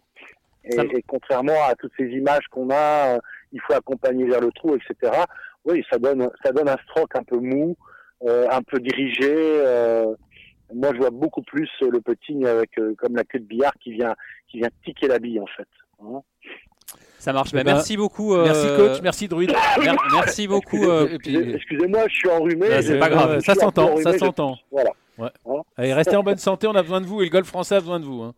Et, 0.64 1.02
contrairement 1.06 1.64
à 1.68 1.74
toutes 1.74 1.92
ces 1.96 2.06
images 2.06 2.46
qu'on 2.50 2.70
a, 2.70 3.14
euh, 3.14 3.18
il 3.52 3.60
faut 3.60 3.74
accompagner 3.74 4.24
vers 4.24 4.40
le 4.40 4.50
trou, 4.50 4.74
etc. 4.74 5.12
Oui, 5.64 5.84
ça 5.90 5.98
donne, 5.98 6.28
ça 6.44 6.52
donne 6.52 6.68
un 6.68 6.78
stroke 6.84 7.14
un 7.14 7.22
peu 7.22 7.38
mou, 7.38 7.76
un 8.24 8.62
peu 8.62 8.78
dirigé. 8.80 9.28
euh, 9.30 10.14
moi, 10.74 10.90
je 10.92 10.98
vois 10.98 11.10
beaucoup 11.10 11.42
plus 11.42 11.68
euh, 11.82 11.90
le 11.90 12.00
putting 12.00 12.44
avec 12.46 12.70
euh, 12.78 12.94
comme 12.98 13.14
la 13.16 13.24
queue 13.24 13.38
de 13.38 13.44
billard 13.44 13.72
qui 13.82 13.92
vient, 13.92 14.14
qui 14.50 14.58
vient 14.58 14.68
tiquer 14.84 15.06
la 15.08 15.18
bille 15.18 15.38
en 15.40 15.46
fait. 15.56 15.68
Hein. 16.02 16.20
Ça 17.18 17.32
marche. 17.32 17.50
Eh 17.52 17.56
Bah, 17.56 17.64
ben, 17.64 17.72
merci 17.74 17.96
beaucoup. 17.96 18.34
euh, 18.34 18.44
Merci 18.44 18.66
coach, 18.76 19.02
merci 19.02 19.28
druide. 19.28 19.52
mer- 19.80 19.96
merci 20.12 20.46
beaucoup. 20.48 20.84
euh, 20.84 21.08
Excusez- 21.08 21.54
Excusez-moi, 21.54 22.00
je 22.08 22.14
suis 22.14 22.28
enrhumé. 22.30 22.82
C'est 22.82 22.98
pas 22.98 23.08
grave. 23.08 23.40
Ça 23.40 23.54
s'entend, 23.54 23.96
ça 23.98 24.16
s'entend. 24.18 24.56
Voilà. 24.70 24.90
Allez, 25.76 25.94
restez 25.94 26.16
en 26.16 26.22
bonne 26.22 26.36
santé, 26.36 26.66
on 26.66 26.74
a 26.74 26.82
besoin 26.82 27.00
de 27.00 27.06
vous 27.06 27.20
et 27.22 27.24
le 27.24 27.30
golf 27.30 27.46
français 27.46 27.76
a 27.76 27.80
besoin 27.80 27.98
de 28.00 28.04
vous. 28.04 28.22
hein. 28.22 28.34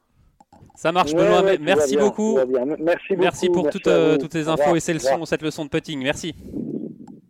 ça 0.76 0.92
marche, 0.92 1.12
Ouais, 1.12 1.24
Benoît. 1.24 1.42
ouais, 1.42 1.58
merci 1.58 1.96
bien, 1.96 2.04
beaucoup. 2.04 2.36
Merci 2.38 3.08
beaucoup. 3.10 3.22
Merci 3.22 3.48
pour 3.50 3.70
toutes, 3.70 3.86
euh, 3.88 4.16
toutes 4.16 4.32
ces 4.32 4.48
infos 4.48 4.76
et 4.76 4.80
ces 4.80 4.92
leçons, 4.94 5.24
cette 5.24 5.42
leçon 5.42 5.64
de 5.64 5.70
putting. 5.70 6.00
Merci. 6.02 6.34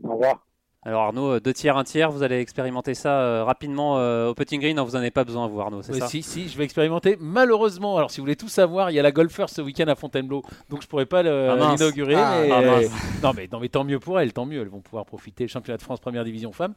Au 0.05 0.13
revoir. 0.13 0.45
Alors 0.89 1.03
Arnaud, 1.03 1.33
euh, 1.33 1.41
deux 1.41 1.53
tiers, 1.53 1.77
un 1.77 1.85
tiers, 1.85 2.11
vous 2.11 2.23
allez 2.23 2.41
expérimenter 2.41 2.95
ça 2.95 3.21
euh, 3.21 3.45
rapidement 3.45 3.99
euh, 3.99 4.31
au 4.31 4.35
putting 4.35 4.59
green. 4.59 4.75
Non, 4.75 4.85
vous 4.85 4.93
n'en 4.93 5.01
avez 5.01 5.11
pas 5.11 5.25
besoin, 5.25 5.47
vous 5.47 5.61
Arnaud, 5.61 5.83
c'est 5.83 5.93
Oui, 5.93 5.99
ça 5.99 6.09
si, 6.09 6.23
si, 6.23 6.49
je 6.49 6.57
vais 6.57 6.65
expérimenter. 6.65 7.19
Malheureusement, 7.21 7.99
alors 7.99 8.11
si 8.11 8.21
vous 8.21 8.25
voulez 8.25 8.37
tout 8.37 8.49
savoir, 8.49 8.91
il 8.91 8.95
y 8.95 8.99
a 8.99 9.03
la 9.03 9.13
golfeur 9.13 9.51
ce 9.51 9.61
week-end 9.61 9.87
à 9.89 9.95
Fontainebleau, 9.97 10.43
donc 10.71 10.81
je 10.81 10.87
pourrais 10.87 11.05
pas 11.05 11.19
Ah, 11.19 11.73
l'inaugurer. 11.73 12.15
Ah, 12.15 12.41
mais, 12.41 12.51
ah, 12.51 12.81
non, 13.23 13.33
mais, 13.37 13.51
non, 13.53 13.61
mais 13.61 13.69
tant 13.69 13.85
mieux 13.85 13.99
pour 13.99 14.19
elles, 14.19 14.33
tant 14.33 14.47
mieux. 14.47 14.63
Elles 14.63 14.69
vont 14.69 14.81
pouvoir 14.81 15.05
profiter 15.05 15.45
du 15.45 15.53
championnat 15.53 15.77
de 15.77 15.83
France 15.83 16.01
première 16.01 16.25
division 16.25 16.53
femmes. 16.53 16.73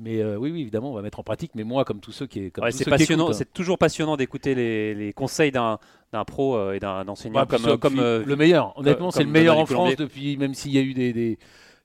Mais 0.00 0.24
oui, 0.24 0.50
oui, 0.50 0.62
évidemment, 0.62 0.90
on 0.90 0.94
va 0.94 1.02
mettre 1.02 1.20
en 1.20 1.24
pratique. 1.24 1.52
Mais 1.54 1.62
moi, 1.62 1.84
comme 1.84 2.00
tous 2.00 2.10
ceux 2.10 2.26
qui, 2.26 2.50
comme 2.50 2.64
Ouais, 2.64 2.72
tous 2.72 2.78
c'est 2.78 2.84
ceux 2.84 2.90
qui 2.90 2.98
passionnant, 2.98 3.28
hein. 3.28 3.32
c'est 3.32 3.52
toujours 3.52 3.78
passionnant 3.78 4.16
d'écouter 4.16 4.56
les, 4.56 4.92
les 4.96 5.12
conseils 5.12 5.52
d'un 5.52 5.78
d'un 6.12 6.24
pro 6.24 6.72
et 6.72 6.78
d'un 6.78 7.06
enseignant 7.08 7.46
puis 7.46 7.58
comme, 7.78 7.96
le 8.00 8.34
meilleur. 8.34 8.76
Honnêtement, 8.76 9.12
c'est 9.12 9.22
le 9.22 9.30
meilleur 9.30 9.56
en 9.56 9.66
France 9.66 9.94
depuis, 9.94 10.36
même 10.36 10.54
s'il 10.54 10.72
y 10.72 10.78
a 10.78 10.82
eu 10.82 10.94
des, 10.94 11.12
des, 11.12 11.38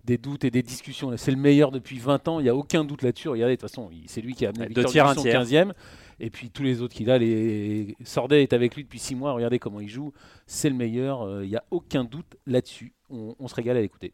des 0.06 0.18
doutes 0.18 0.44
et 0.44 0.52
des 0.52 0.64
discussions. 0.64 1.16
C'est 1.18 1.32
le 1.32 1.38
meilleur 1.38 1.72
depuis 1.72 2.00
20 2.00 2.28
ans. 2.28 2.40
Il 2.40 2.44
n'y 2.44 2.50
a 2.50 2.56
aucun 2.56 2.84
doute 2.84 3.02
là-dessus. 3.04 3.30
Regardez, 3.30 3.56
de 3.56 3.62
toute 3.62 3.70
façon, 3.70 3.90
c'est 4.08 4.22
lui 4.22 4.34
qui 4.34 4.46
a 4.46 4.50
amené 4.50 4.68
Victor 4.68 4.84
deux 4.86 4.90
tiers, 4.90 5.08
un 5.08 5.16
Dubuisson 5.16 5.46
tiers. 5.46 5.66
15e. 5.70 5.74
Et 6.20 6.30
puis 6.30 6.50
tous 6.52 6.62
les 6.64 6.82
autres 6.82 6.94
qu'il 6.94 7.10
a, 7.10 7.18
les 7.18 7.96
Sordet 8.04 8.44
est 8.44 8.54
avec 8.54 8.76
lui 8.76 8.84
depuis 8.84 9.00
6 9.00 9.16
mois. 9.16 9.32
Regardez 9.34 9.58
comment 9.60 9.80
il 9.80 9.90
joue. 9.90 10.14
C'est 10.46 10.70
le 10.70 10.76
meilleur. 10.76 11.24
euh, 11.24 11.44
Il 11.44 11.50
n'y 11.50 11.56
a 11.56 11.64
aucun 11.72 12.04
doute 12.04 12.38
là-dessus. 12.46 12.94
On, 13.10 13.36
on 13.40 13.48
se 13.48 13.56
régale 13.56 13.78
à 13.78 13.82
l'écouter. 13.82 14.14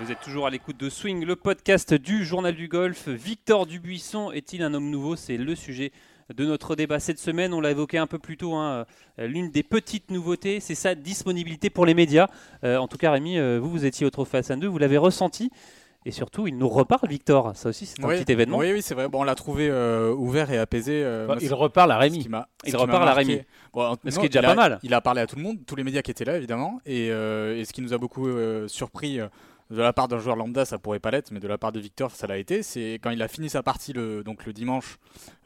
Vous 0.00 0.10
êtes 0.10 0.20
toujours 0.20 0.46
à 0.46 0.50
l'écoute 0.50 0.76
de 0.76 0.88
Swing, 0.90 1.24
le 1.24 1.36
podcast 1.36 1.94
du 1.94 2.24
Journal 2.24 2.54
du 2.54 2.66
Golf. 2.66 3.08
Victor 3.08 3.64
Dubuisson 3.64 4.32
est-il 4.32 4.62
un 4.62 4.74
homme 4.74 4.90
nouveau? 4.90 5.14
C'est 5.14 5.36
le 5.36 5.54
sujet 5.54 5.92
de 6.32 6.44
notre 6.46 6.76
débat 6.76 7.00
cette 7.00 7.18
semaine. 7.18 7.52
On 7.52 7.60
l'a 7.60 7.70
évoqué 7.72 7.98
un 7.98 8.06
peu 8.06 8.18
plus 8.18 8.36
tôt. 8.36 8.54
hein, 8.54 8.86
euh, 9.18 9.26
L'une 9.26 9.50
des 9.50 9.62
petites 9.62 10.10
nouveautés, 10.10 10.60
c'est 10.60 10.74
sa 10.74 10.94
disponibilité 10.94 11.70
pour 11.70 11.86
les 11.86 11.94
médias. 11.94 12.28
Euh, 12.64 12.76
en 12.78 12.88
tout 12.88 12.96
cas, 12.98 13.10
Rémi, 13.10 13.38
euh, 13.38 13.58
vous, 13.60 13.70
vous 13.70 13.84
étiez 13.84 14.06
au 14.06 14.10
Trophée 14.10 14.38
Hassan 14.38 14.58
2, 14.60 14.66
vous 14.66 14.78
l'avez 14.78 14.98
ressenti. 14.98 15.50
Et 16.06 16.10
surtout, 16.10 16.46
il 16.46 16.58
nous 16.58 16.68
reparle, 16.68 17.08
Victor. 17.08 17.52
Ça 17.56 17.70
aussi, 17.70 17.86
c'est 17.86 18.04
un 18.04 18.08
Oui, 18.08 18.18
petit 18.22 18.30
événement. 18.30 18.58
Oui, 18.58 18.72
oui, 18.74 18.82
c'est 18.82 18.94
vrai. 18.94 19.08
Bon, 19.08 19.20
on 19.22 19.24
l'a 19.24 19.34
trouvé 19.34 19.68
euh, 19.70 20.12
ouvert 20.14 20.50
et 20.50 20.58
apaisé. 20.58 21.02
euh, 21.02 21.26
Bah, 21.26 21.36
il 21.40 21.52
reparle 21.54 21.90
à 21.92 21.96
Rémi. 21.96 22.28
Il 22.66 22.76
reparle 22.76 23.08
à 23.08 23.14
Rémi. 23.14 23.40
Bon, 23.72 23.96
Ce 24.06 24.14
non, 24.14 24.20
qui 24.20 24.26
est 24.26 24.28
déjà 24.28 24.40
il 24.40 24.44
a- 24.44 24.48
pas 24.48 24.54
mal. 24.54 24.78
Il 24.82 24.92
a 24.92 25.00
parlé 25.00 25.22
à 25.22 25.26
tout 25.26 25.36
le 25.36 25.42
monde, 25.42 25.60
tous 25.66 25.76
les 25.76 25.82
médias 25.84 26.02
qui 26.02 26.10
étaient 26.10 26.26
là, 26.26 26.36
évidemment. 26.36 26.78
Et, 26.84 27.08
euh, 27.10 27.56
et 27.58 27.64
ce 27.64 27.72
qui 27.72 27.80
nous 27.80 27.94
a 27.94 27.98
beaucoup 27.98 28.28
euh, 28.28 28.68
surpris, 28.68 29.18
euh, 29.18 29.28
de 29.70 29.80
la 29.80 29.92
part 29.92 30.08
d'un 30.08 30.18
joueur 30.18 30.36
lambda, 30.36 30.64
ça 30.64 30.78
pourrait 30.78 30.98
pas 31.00 31.10
l'être, 31.10 31.30
mais 31.30 31.40
de 31.40 31.48
la 31.48 31.58
part 31.58 31.72
de 31.72 31.80
Victor, 31.80 32.10
ça 32.10 32.26
l'a 32.26 32.38
été. 32.38 32.62
C'est 32.62 32.94
quand 33.02 33.10
il 33.10 33.22
a 33.22 33.28
fini 33.28 33.48
sa 33.48 33.62
partie 33.62 33.92
le, 33.92 34.22
donc 34.22 34.44
le 34.46 34.52
dimanche, 34.52 34.98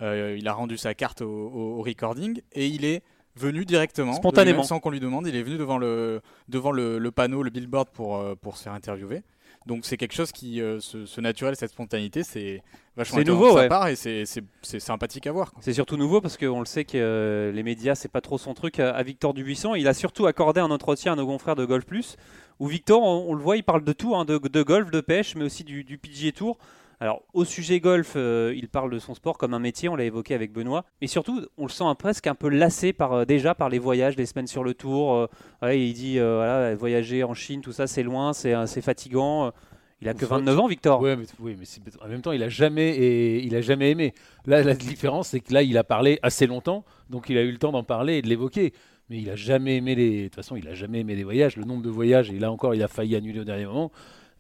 euh, 0.03 0.37
il 0.39 0.47
a 0.49 0.53
rendu 0.53 0.77
sa 0.77 0.95
carte 0.95 1.23
au, 1.23 1.29
au- 1.29 1.79
au 1.79 1.83
recording 1.83 2.41
et 2.53 2.67
il 2.67 2.85
est 2.85 3.03
venu 3.37 3.65
directement, 3.65 4.15
Spontanément. 4.15 4.65
sans 4.65 4.81
qu'on 4.81 4.91
lui 4.91 4.99
demande. 5.01 5.27
Il 5.29 5.37
est 5.37 5.43
venu 5.43 5.57
devant 5.59 5.79
le, 5.79 6.21
devant 6.49 6.73
le, 6.73 6.99
le 6.99 7.11
panneau, 7.13 7.43
le 7.45 7.51
billboard 7.51 7.89
pour, 7.91 8.17
euh, 8.17 8.35
pour 8.35 8.57
se 8.57 8.65
faire 8.65 8.73
interviewer. 8.73 9.23
Donc 9.67 9.85
c'est 9.85 9.97
quelque 9.97 10.15
chose 10.15 10.33
qui, 10.33 10.61
euh, 10.63 10.81
ce, 10.81 11.05
ce 11.05 11.21
naturel, 11.21 11.55
cette 11.55 11.71
spontanéité, 11.71 12.23
c'est 12.23 12.63
vachement 12.97 13.21
nouveau, 13.23 13.49
de 13.49 13.53
sa 13.53 13.57
ouais. 13.61 13.69
part 13.69 13.89
et 13.89 13.97
c'est- 13.97 14.25
sympathique 14.63 15.27
à 15.27 15.33
voir. 15.33 15.53
C'est 15.61 15.73
surtout 15.75 15.97
nouveau 15.97 16.21
parce 16.21 16.37
qu'on 16.37 16.61
le 16.61 16.65
sait 16.67 16.85
que 16.85 16.97
euh, 16.97 17.53
les 17.53 17.63
médias, 17.63 17.95
c'est 17.95 18.09
pas 18.11 18.21
trop 18.23 18.39
son 18.39 18.55
truc 18.55 18.81
à, 18.81 18.91
à 18.95 19.03
Victor 19.03 19.35
Dubuisson. 19.35 19.75
Il 19.75 19.87
a 19.87 19.95
surtout 19.95 20.27
accordé 20.27 20.61
un 20.61 20.71
entretien 20.71 21.13
à 21.13 21.17
nos 21.17 21.27
confrères 21.27 21.55
de 21.57 21.65
Golf 21.67 21.85
Plus 21.87 22.17
où 22.61 22.67
Victor, 22.67 23.03
on, 23.03 23.27
on 23.31 23.35
le 23.35 23.43
voit, 23.43 23.57
il 23.57 23.63
parle 23.65 23.85
de 23.85 23.93
tout, 23.93 24.15
hein, 24.17 24.25
de, 24.25 24.39
de 24.39 24.63
golf, 24.63 24.91
de 24.91 25.01
pêche, 25.01 25.35
mais 25.37 25.45
aussi 25.45 25.65
du, 25.65 25.85
du 25.85 25.99
PGA 25.99 26.33
Tour. 26.33 26.59
Alors, 27.01 27.23
au 27.33 27.45
sujet 27.45 27.79
golf, 27.79 28.15
euh, 28.17 28.53
il 28.57 28.69
parle 28.69 28.91
de 28.91 28.99
son 28.99 29.15
sport 29.15 29.39
comme 29.39 29.55
un 29.55 29.61
métier, 29.61 29.89
on 29.89 29.95
l'a 29.95 30.03
évoqué 30.05 30.35
avec 30.35 30.53
Benoît. 30.53 30.85
Mais 31.01 31.07
surtout, 31.07 31.47
on 31.57 31.63
le 31.63 31.69
sent 31.71 31.85
un- 31.85 31.95
presque 31.95 32.27
un 32.27 32.35
peu 32.35 32.49
lassé 32.49 32.93
par, 32.93 33.13
euh, 33.13 33.25
déjà 33.25 33.55
par 33.55 33.69
les 33.69 33.79
voyages, 33.79 34.17
les 34.17 34.27
semaines 34.27 34.49
sur 34.49 34.65
le 34.65 34.75
tour. 34.75 35.15
euh, 35.15 35.27
ouais, 35.63 35.81
il 35.81 35.93
dit, 35.93 36.19
voilà, 36.19 36.75
voyager 36.75 37.23
en 37.23 37.35
Chine, 37.35 37.61
tout 37.61 37.71
ça, 37.73 37.87
c'est 37.87 38.03
loin, 38.03 38.33
c'est 38.33 38.81
fatigant. 38.83 39.53
Il 40.01 40.09
a 40.09 40.15
que 40.15 40.27
Faut- 40.27 40.35
29 40.37 40.59
ans, 40.59 40.67
Victor. 40.67 41.01
Ouais, 41.01 41.17
mais, 41.17 41.25
oui, 41.41 41.57
mais 41.59 41.67
en 42.05 42.09
même 42.09 42.21
temps, 42.23 42.33
il 42.33 42.43
a 42.43 42.49
jamais, 42.49 42.91
et, 42.97 43.45
il 43.45 43.55
a 43.57 43.61
jamais 43.61 43.91
aimé. 43.93 44.13
Là, 44.47 44.63
la 44.65 44.75
différence, 44.75 45.29
c'est 45.29 45.41
que 45.41 45.53
là, 45.53 45.63
il 45.63 45.77
a 45.79 45.85
parlé 45.85 46.19
assez 46.23 46.47
longtemps, 46.49 46.85
donc 47.11 47.29
il 47.29 47.39
a 47.39 47.43
eu 47.43 47.51
le 47.53 47.59
temps 47.59 47.73
d'en 47.73 47.83
parler 47.85 48.17
et 48.19 48.23
de 48.23 48.29
l'évoquer. 48.29 48.73
Mais 49.11 49.19
il 49.21 49.31
a 49.31 49.37
jamais 49.37 49.77
aimé 49.77 49.95
les. 49.95 50.19
De 50.19 50.25
toute 50.25 50.35
façon, 50.37 50.57
il 50.57 50.69
a 50.69 50.75
jamais 50.75 51.01
aimé 51.01 51.15
les 51.15 51.25
voyages. 51.25 51.57
Le 51.57 51.65
nombre 51.65 51.83
de 51.83 51.91
voyages, 51.91 52.31
et 52.31 52.39
là 52.39 52.53
encore, 52.53 52.75
il 52.75 52.83
a 52.83 52.89
failli 52.89 53.17
annuler 53.17 53.41
au 53.41 53.45
dernier 53.45 53.67
moment. 53.67 53.91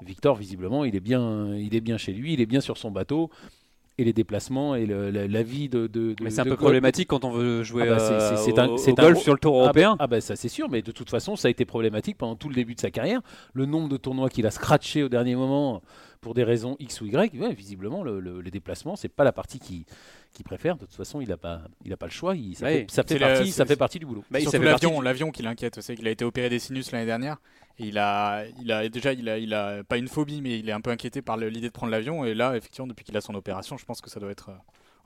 Victor, 0.05 0.37
visiblement, 0.37 0.85
il 0.85 0.95
est 0.95 1.01
bien, 1.01 1.55
il 1.57 1.75
est 1.75 1.81
bien 1.81 1.97
chez 1.97 2.13
lui, 2.13 2.35
il 2.35 2.41
est 2.41 2.47
bien 2.47 2.61
sur 2.61 2.77
son 2.77 2.91
bateau. 2.91 3.31
Et 4.01 4.05
les 4.05 4.13
déplacements 4.13 4.77
et 4.77 4.87
le- 4.87 5.11
la, 5.11 5.27
la 5.27 5.43
vie 5.43 5.69
de. 5.69 5.89
de, 5.89 6.13
de- 6.13 6.23
Mais 6.23 6.31
c'est 6.31 6.41
un 6.43 6.45
peu 6.45 6.51
golf- 6.51 6.61
problématique 6.61 7.09
quand 7.09 7.25
on 7.25 7.33
veut 7.33 7.65
jouer 7.65 7.83
Ah 7.89 7.97
bah, 7.97 7.99
c'est- 7.99 8.13
euh, 8.13 8.55
au- 8.55 8.61
un- 8.61 8.69
au, 8.69 8.77
c'est 8.77 8.97
un 8.97 9.03
golf 9.03 9.19
sur 9.19 9.33
le 9.33 9.41
tour 9.41 9.55
Ah 9.55 9.59
bah- 9.59 9.65
européen. 9.65 9.97
Ah 9.99 10.07
bah 10.07 10.21
ça 10.21 10.37
c'est 10.37 10.49
sûr, 10.49 10.69
mais 10.71 10.83
de 10.83 10.93
toute 10.93 11.11
façon 11.11 11.35
ça 11.35 11.49
a 11.49 11.51
été 11.51 11.65
problématique 11.65 12.17
pendant 12.17 12.37
tout 12.37 12.49
le 12.49 12.55
début 12.55 12.77
de 12.77 12.81
sa 12.81 12.93
carrière. 12.93 13.21
Le 13.55 13.67
nombre 13.67 13.89
de 13.89 13.97
tournois 13.97 14.29
qu'il 14.29 14.47
a 14.47 14.53
scratché 14.53 15.03
au 15.03 15.09
dernier 15.09 15.35
moment 15.35 15.83
pour 16.21 16.35
des 16.35 16.45
raisons 16.45 16.77
X 16.79 17.01
ou 17.01 17.07
Y, 17.07 17.41
ouais, 17.41 17.53
visiblement 17.55 18.05
le- 18.05 18.21
le- 18.21 18.41
les 18.41 18.53
déplacements 18.53 18.95
c'est 18.95 19.09
pas 19.09 19.25
la 19.25 19.33
partie 19.33 19.59
qui 19.59 19.85
qu'il 20.33 20.45
préfère. 20.45 20.77
De 20.77 20.85
toute 20.87 20.95
façon 20.95 21.21
il 21.21 21.31
a 21.33 21.37
pas 21.37 21.63
il 21.85 21.93
a 21.93 21.97
pas 21.97 22.07
le 22.07 22.13
choix. 22.13 22.35
Il- 22.37 22.55
ça, 22.57 22.67
Ouais. 22.67 22.87
fait, 22.89 22.91
ça 22.91 23.03
partie 23.19 23.53
ça 23.53 23.67
fait 23.67 23.77
partie 23.77 23.99
du 23.99 24.07
boulot. 24.07 24.25
Bah, 24.31 24.41
Surtout 24.41 24.61
l'avion, 24.63 24.99
du- 24.99 25.05
l'avion 25.05 25.31
qui 25.31 25.43
l'inquiète. 25.43 25.81
C'est 25.81 25.95
qu'il 25.97 26.07
a 26.07 26.11
été 26.11 26.25
opéré 26.25 26.49
des 26.49 26.59
sinus 26.59 26.93
l'année 26.93 27.07
dernière. 27.07 27.39
Et 27.81 27.87
il 27.87 27.99
a, 27.99 28.45
il 28.61 28.73
a 28.73 28.89
déjà, 28.89 29.13
il 29.13 29.29
a, 29.29 29.39
il 29.39 29.55
a 29.55 29.85
pas 29.85 29.99
une 29.99 30.09
phobie, 30.09 30.41
mais 30.43 30.59
il 30.59 30.69
est 30.69 30.73
un 30.73 30.81
peu 30.81 30.91
inquiété 30.91 31.23
par 31.23 31.37
l'idée 31.37 31.69
de 31.69 31.73
prendre 31.73 31.93
l'avion. 31.93 32.25
Et 32.25 32.35
là, 32.35 32.57
effectivement, 32.57 32.89
depuis 32.89 33.05
qu'il 33.05 33.17
a 33.17 33.21
son 33.21 33.35
opération, 33.37 33.77
je 33.79 33.85
pense 33.85 34.01
que 34.01 34.11
ça 34.11 34.19
doit 34.19 34.33
être 34.33 34.49
euh, 34.49 34.55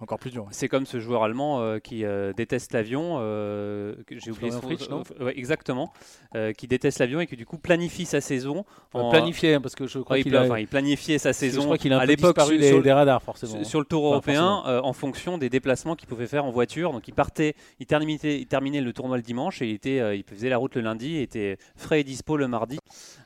encore 0.02 0.18
plus 0.18 0.30
dur. 0.30 0.42
ouais. 0.42 0.48
C'est 0.52 0.68
comme 0.68 0.86
ce 0.86 0.98
joueur 1.00 1.22
allemand 1.22 1.60
euh, 1.60 1.78
qui 1.78 2.04
euh, 2.04 2.32
déteste 2.32 2.72
l'avion. 2.72 3.16
euh, 3.20 3.94
J'ai 4.10 4.30
oublié 4.30 4.50
son 4.50 4.60
Fritsch, 4.60 4.88
non 4.88 5.02
euh, 5.20 5.26
ouais, 5.26 5.38
exactement. 5.38 5.92
euh, 6.34 6.52
qui 6.52 6.66
déteste 6.66 6.98
l'avion 6.98 7.20
et 7.20 7.26
qui 7.26 7.36
du 7.36 7.46
coup 7.46 7.58
planifie 7.58 8.04
sa 8.06 8.20
saison. 8.20 8.64
En- 8.92 9.10
planifié 9.10 9.54
hein, 9.54 9.60
parce 9.60 9.74
que 9.74 9.86
je 9.86 9.98
crois 9.98 10.16
Ouais, 10.16 10.22
qu'il 10.22 10.36
a, 10.36 10.42
enfin, 10.42 10.58
il 10.58 10.66
planifiait 10.68 11.18
sa 11.18 11.30
je 11.32 11.36
saison 11.38 11.62
crois 11.64 11.78
qu'il 11.78 11.92
a 11.92 11.96
un 11.96 12.00
à 12.00 12.02
peu 12.02 12.08
l'époque 12.08 12.36
disparu 12.36 12.54
sur, 12.54 12.60
des, 12.60 12.68
sur- 12.68 12.82
des 12.82 12.92
radars 12.92 13.22
forcément. 13.22 13.52
sur- 13.56 13.66
sur 13.66 13.78
le 13.80 13.86
Tour 13.86 14.04
Enfin, 14.04 14.12
européen 14.32 14.62
euh, 14.66 14.80
en 14.82 14.92
fonction 14.92 15.38
des 15.38 15.48
déplacements 15.48 15.94
qu'il 15.96 16.08
pouvait 16.08 16.26
faire 16.26 16.44
en 16.44 16.50
voiture. 16.50 16.92
Donc 16.92 17.08
il 17.08 17.14
partait, 17.14 17.54
il 17.80 17.86
terminait, 17.86 18.18
il 18.40 18.46
terminait 18.46 18.80
le 18.80 18.92
tournoi 18.92 19.16
le 19.16 19.22
dimanche 19.22 19.62
et 19.62 19.68
il, 19.68 19.74
était, 19.74 20.00
euh, 20.00 20.14
il 20.14 20.24
faisait 20.24 20.48
la 20.48 20.58
route 20.58 20.74
le 20.74 20.80
lundi 20.82 21.16
et 21.16 21.22
était 21.22 21.58
frais 21.76 22.00
et 22.00 22.04
dispo 22.04 22.36
le 22.36 22.48
mardi. 22.48 22.78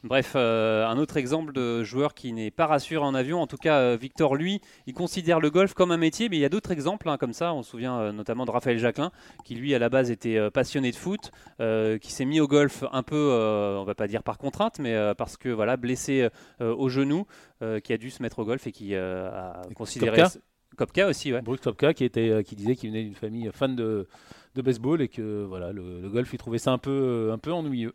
Bref, 0.05 0.33
euh, 0.37 0.87
un 0.87 0.99
autre 0.99 1.17
exemple 1.17 1.53
de 1.53 1.83
joueur 1.83 2.15
qui 2.15 2.33
n'est 2.33 2.51
pas 2.51 2.67
rassuré 2.67 3.05
en 3.05 3.15
avion. 3.15 3.41
En 3.41 3.47
tout 3.47 3.57
cas, 3.57 3.79
euh, 3.79 3.97
Victor, 4.01 4.35
lui, 4.37 4.61
il 4.87 4.95
considère 4.95 5.41
le 5.41 5.51
golf 5.51 5.75
comme 5.75 5.91
un 5.91 5.97
métier, 5.97 6.29
mais 6.29 6.37
il 6.37 6.41
y 6.41 6.45
a 6.45 6.49
d'autres 6.49 6.66
exemples 6.71 7.09
hein, 7.09 7.17
comme 7.17 7.33
ça. 7.33 7.53
On 7.55 7.63
se 7.63 7.71
souvient 7.71 7.99
euh, 7.99 8.13
notamment 8.13 8.45
de 8.45 8.51
Raphaël 8.51 8.79
Jacquelin, 8.79 9.11
qui 9.45 9.55
lui 9.55 9.75
à 9.75 9.79
la 9.79 9.89
base 9.89 10.11
était 10.11 10.37
euh, 10.37 10.51
passionné 10.51 10.91
de 10.91 10.97
foot, 10.97 11.31
euh, 11.61 11.99
qui 11.99 12.13
s'est 12.13 12.25
mis 12.25 12.41
au 12.41 12.47
golf 12.47 12.85
un 12.93 13.03
peu, 13.03 13.17
on 13.79 13.85
va 13.85 13.95
pas 13.95 14.07
dire 14.07 14.23
par 14.23 14.39
contrainte, 14.39 14.79
mais 14.79 14.97
parce 15.17 15.37
que 15.37 15.49
voilà, 15.49 15.77
blessé 15.77 16.29
au 16.61 16.89
genou, 16.89 17.27
qui 17.83 17.93
a 17.93 17.99
dû 17.99 18.11
se 18.11 18.23
mettre 18.23 18.39
au 18.39 18.45
golf 18.45 18.67
et 18.67 18.73
qui 18.73 18.95
a 18.95 19.63
Et 19.71 19.75
considéré. 19.75 20.23
Kopka 20.23 20.39
Kopka 20.77 21.09
aussi, 21.09 21.33
ouais. 21.33 21.41
Brooks 21.41 21.61
Topka 21.61 21.95
qui 21.95 22.05
était 22.05 22.43
qui 22.45 22.55
disait 22.55 22.77
qu'il 22.77 22.91
venait 22.91 23.05
d'une 23.05 23.15
famille 23.15 23.51
fan 23.53 23.75
de, 23.75 24.07
de 24.55 24.63
baseball 24.63 25.01
et 25.01 25.09
que 25.09 25.45
voilà 25.45 25.73
le, 25.73 26.01
le 26.01 26.09
golf 26.11 26.31
il 26.33 26.39
trouvait 26.39 26.59
ça 26.59 26.73
un 26.73 26.79
peu 26.79 27.31
un 27.33 27.39
peu 27.39 27.53
ennuyeux. 27.53 27.95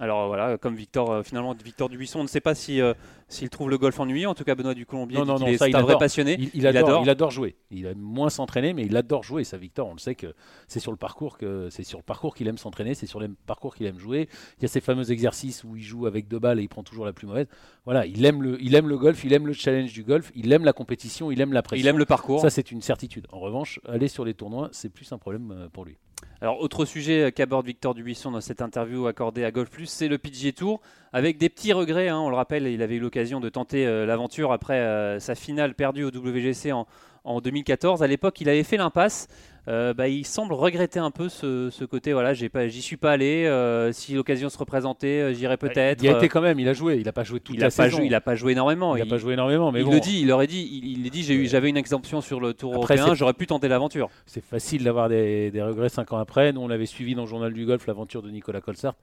Alors 0.00 0.26
voilà, 0.26 0.58
comme 0.58 0.74
Victor, 0.74 1.10
euh, 1.12 1.22
finalement, 1.22 1.54
Victor 1.64 1.88
Dubuisson, 1.88 2.18
on 2.18 2.22
ne 2.24 2.28
sait 2.28 2.40
pas 2.40 2.56
si, 2.56 2.80
euh, 2.80 2.94
s'il 3.28 3.48
trouve 3.48 3.70
le 3.70 3.78
golf 3.78 4.00
ennuyeux. 4.00 4.26
En 4.28 4.34
tout 4.34 4.42
cas, 4.42 4.56
Benoît 4.56 4.74
du 4.74 4.86
Colombier 4.86 5.18
Non, 5.18 5.24
non, 5.24 5.38
non, 5.38 5.46
est- 5.46 5.56
ça, 5.56 5.68
il 5.68 5.76
un 5.76 5.82
vrai 5.82 5.96
passionné. 5.98 6.34
Il, 6.36 6.50
il 6.52 6.60
Il 6.62 6.66
adore, 6.66 6.88
adore. 6.88 7.02
il 7.04 7.10
adore 7.10 7.30
jouer. 7.30 7.54
Il 7.70 7.86
aime 7.86 7.98
moins 8.00 8.28
s'entraîner, 8.28 8.72
mais 8.72 8.82
il 8.86 8.96
adore 8.96 9.22
jouer. 9.22 9.44
Ça, 9.44 9.56
Victor, 9.56 9.86
on 9.86 9.92
le 9.92 10.00
sait 10.00 10.16
que 10.16 10.34
c'est 10.66 10.80
sur 10.80 10.90
le 10.90 10.96
parcours 10.96 11.38
que 11.38 11.68
c'est 11.70 11.84
sur 11.84 11.98
le 11.98 12.02
parcours 12.02 12.34
qu'il 12.34 12.48
aime 12.48 12.58
s'entraîner, 12.58 12.94
c'est 12.94 13.06
sur 13.06 13.20
le 13.20 13.28
parcours 13.46 13.76
qu'il 13.76 13.86
aime 13.86 14.00
jouer. 14.00 14.28
Il 14.58 14.62
y 14.62 14.64
a 14.64 14.68
ces 14.68 14.80
fameux 14.80 15.12
exercices 15.12 15.62
où 15.62 15.76
il 15.76 15.82
joue 15.82 16.06
avec 16.06 16.26
deux 16.26 16.40
balles 16.40 16.58
et 16.58 16.62
il 16.64 16.68
prend 16.68 16.82
toujours 16.82 17.06
la 17.06 17.12
plus 17.12 17.28
mauvaise. 17.28 17.46
Voilà, 17.84 18.04
il 18.04 18.24
aime 18.24 18.42
le, 18.42 18.60
il 18.60 18.74
aime 18.74 18.88
le 18.88 18.98
golf, 18.98 19.22
il 19.22 19.32
aime 19.32 19.46
le 19.46 19.52
challenge 19.52 19.92
du 19.92 20.02
golf, 20.02 20.32
il 20.34 20.52
aime 20.52 20.64
la 20.64 20.72
compétition, 20.72 21.30
il 21.30 21.40
aime 21.40 21.52
la 21.52 21.62
pression. 21.62 21.84
Il 21.84 21.88
aime 21.88 21.98
le 21.98 22.04
parcours. 22.04 22.40
Ça, 22.40 22.50
c'est 22.50 22.72
une 22.72 22.82
certitude. 22.82 23.28
En 23.30 23.38
revanche, 23.38 23.78
aller 23.86 24.08
sur 24.08 24.24
les 24.24 24.34
tournois, 24.34 24.70
c'est 24.72 24.88
plus 24.88 25.12
un 25.12 25.18
problème 25.18 25.52
euh, 25.52 25.68
pour 25.68 25.84
lui. 25.84 25.98
Alors, 26.40 26.60
autre 26.60 26.84
sujet 26.84 27.32
qu'aborde 27.32 27.64
Victor 27.66 27.94
Dubuisson 27.94 28.30
dans 28.30 28.40
cette 28.40 28.60
interview 28.60 29.06
accordée 29.06 29.44
à 29.44 29.50
Golf 29.50 29.70
Plus, 29.70 29.86
c'est 29.86 30.08
le 30.08 30.18
PGA 30.18 30.52
Tour, 30.52 30.80
avec 31.12 31.38
des 31.38 31.48
petits 31.48 31.72
regrets. 31.72 32.08
hein. 32.08 32.18
on 32.18 32.28
le 32.28 32.36
rappelle, 32.36 32.66
il 32.66 32.82
avait 32.82 32.96
eu 32.96 33.00
l'occasion 33.00 33.40
de 33.40 33.48
tenter 33.48 33.86
euh, 33.86 34.04
l'aventure 34.04 34.52
après 34.52 34.80
euh, 34.80 35.20
sa 35.20 35.34
finale 35.34 35.74
perdue 35.74 36.04
au 36.04 36.08
WGC 36.10 36.72
en, 36.72 36.86
en 37.24 37.40
2014. 37.40 38.02
À 38.02 38.06
l'époque, 38.06 38.40
il 38.40 38.48
avait 38.48 38.64
fait 38.64 38.76
l'impasse. 38.76 39.28
Euh, 39.66 39.94
bah, 39.94 40.08
il 40.08 40.26
semble 40.26 40.52
regretter 40.52 40.98
un 40.98 41.10
peu 41.10 41.30
ce, 41.30 41.70
ce 41.70 41.84
côté. 41.86 42.12
Voilà, 42.12 42.34
j'ai 42.34 42.50
pas, 42.50 42.68
j'y 42.68 42.82
suis 42.82 42.98
pas 42.98 43.12
allé. 43.12 43.46
euh, 43.46 43.92
si 43.92 44.12
l'occasion 44.12 44.50
se 44.50 44.58
représentait, 44.58 45.22
euh, 45.22 45.32
j'irais 45.32 45.56
peut-être. 45.56 46.02
Il 46.02 46.06
y 46.06 46.08
a 46.10 46.16
été 46.18 46.28
quand 46.28 46.42
même, 46.42 46.60
il 46.60 46.68
a 46.68 46.74
joué. 46.74 46.96
Il 46.96 47.04
n'a 47.04 47.12
pas 47.12 47.24
joué 47.24 47.40
toute 47.40 47.56
il 47.56 47.60
la 47.60 47.68
a 47.68 47.70
pas 47.70 47.84
saison. 47.84 47.96
joué, 47.96 48.06
il 48.06 48.14
a 48.14 48.20
pas 48.20 48.34
joué 48.34 48.52
énormément. 48.52 48.94
Il 48.94 48.98
n'a 48.98 49.06
Il- 49.06 49.10
pas 49.10 49.16
joué 49.16 49.32
énormément, 49.32 49.72
mais 49.72 49.80
il 49.80 49.86
bon, 49.86 49.92
le 49.92 50.00
dit, 50.00 50.20
il 50.20 50.30
aurait 50.32 50.46
dit, 50.46 50.68
il, 50.70 51.04
il 51.06 51.10
dit, 51.10 51.22
j'ai 51.22 51.34
eu, 51.34 51.46
j'avais 51.46 51.70
une 51.70 51.78
exemption 51.78 52.20
sur 52.20 52.40
le 52.40 52.52
Tour 52.52 52.74
Après, 52.74 52.96
européen, 52.96 53.14
j'aurais 53.14 53.32
pu 53.32 53.46
tenter 53.46 53.68
l'aventure. 53.68 54.10
c'est 54.26 54.44
facile 54.44 54.84
d'avoir 54.84 55.08
des, 55.08 55.50
des 55.50 55.62
regrets 55.62 55.88
cinq 55.88 56.12
ans 56.12 56.18
après. 56.18 56.52
Nous, 56.52 56.60
on 56.60 56.68
l'avait 56.68 56.84
suivi 56.84 57.14
dans 57.14 57.22
le 57.22 57.28
journal 57.28 57.52
du 57.54 57.64
golf, 57.64 57.86
l'aventure 57.86 58.20
de 58.22 58.30
Nicolas 58.30 58.60
Colsart. 58.60 58.96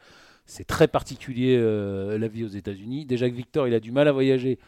C'est 0.46 0.66
très 0.66 0.88
particulier 0.88 1.56
euh, 1.60 2.18
la 2.20 2.28
vie 2.28 2.44
aux 2.44 2.48
États-Unis. 2.50 3.06
Déjà 3.06 3.30
que 3.30 3.36
Victor, 3.36 3.68
il 3.68 3.74
a 3.74 3.80
du 3.80 3.92
mal 3.92 4.08
à 4.08 4.12
voyager. 4.12 4.60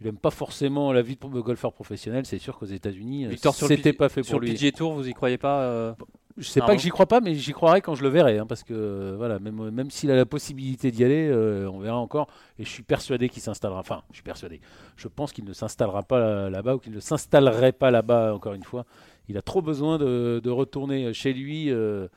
Il 0.00 0.06
n'aime 0.06 0.16
pas 0.16 0.30
forcément 0.30 0.92
la 0.92 1.02
vie 1.02 1.16
de 1.16 1.40
golfeur 1.40 1.72
professionnel. 1.72 2.24
C'est 2.24 2.38
sûr 2.38 2.58
qu'aux 2.58 2.66
États-Unis, 2.66 3.26
euh, 3.26 3.36
sur 3.36 3.52
c'était 3.54 3.92
pas 3.92 4.08
fait 4.08 4.22
Sur 4.22 4.32
pour 4.32 4.40
le 4.40 4.46
lui. 4.46 4.54
PGA 4.54 4.72
Tour, 4.72 4.94
vous 4.94 5.06
y 5.06 5.12
croyez 5.12 5.36
pas 5.36 5.60
euh, 5.64 5.92
Je 6.38 6.44
sais 6.48 6.60
Ah 6.62 6.66
pas 6.66 6.72
bon 6.72 6.76
que 6.78 6.82
j'y 6.82 6.88
crois 6.88 7.04
pas, 7.06 7.20
mais 7.20 7.34
j'y 7.34 7.52
croirai 7.52 7.82
quand 7.82 7.94
je 7.94 8.02
le 8.02 8.08
verrai, 8.08 8.38
hein, 8.38 8.46
parce 8.46 8.62
que 8.62 9.14
voilà, 9.18 9.38
même, 9.38 9.68
même 9.70 9.90
s'il 9.90 10.10
a 10.10 10.16
la 10.16 10.24
possibilité 10.24 10.90
d'y 10.90 11.04
aller, 11.04 11.28
euh, 11.28 11.68
on 11.70 11.80
verra 11.80 11.98
encore. 11.98 12.28
Et 12.58 12.64
je 12.64 12.70
suis 12.70 12.82
persuadé 12.82 13.28
qu'il 13.28 13.42
s'installera. 13.42 13.80
Enfin, 13.80 14.02
je 14.10 14.14
suis 14.16 14.22
persuadé. 14.22 14.60
Je 14.96 15.06
pense 15.08 15.32
qu'il 15.32 15.44
ne 15.44 15.52
s'installera 15.52 16.02
pas 16.02 16.18
là- 16.18 16.48
là-bas 16.50 16.76
ou 16.76 16.78
qu'il 16.78 16.92
ne 16.92 17.00
s'installerait 17.00 17.72
pas 17.72 17.90
là-bas. 17.90 18.34
Encore 18.34 18.54
une 18.54 18.64
fois, 18.64 18.86
il 19.28 19.36
a 19.36 19.42
trop 19.42 19.60
besoin 19.60 19.98
de, 19.98 20.40
de 20.42 20.50
retourner 20.50 21.12
chez 21.12 21.34
lui, 21.34 21.70
euh, 21.70 22.08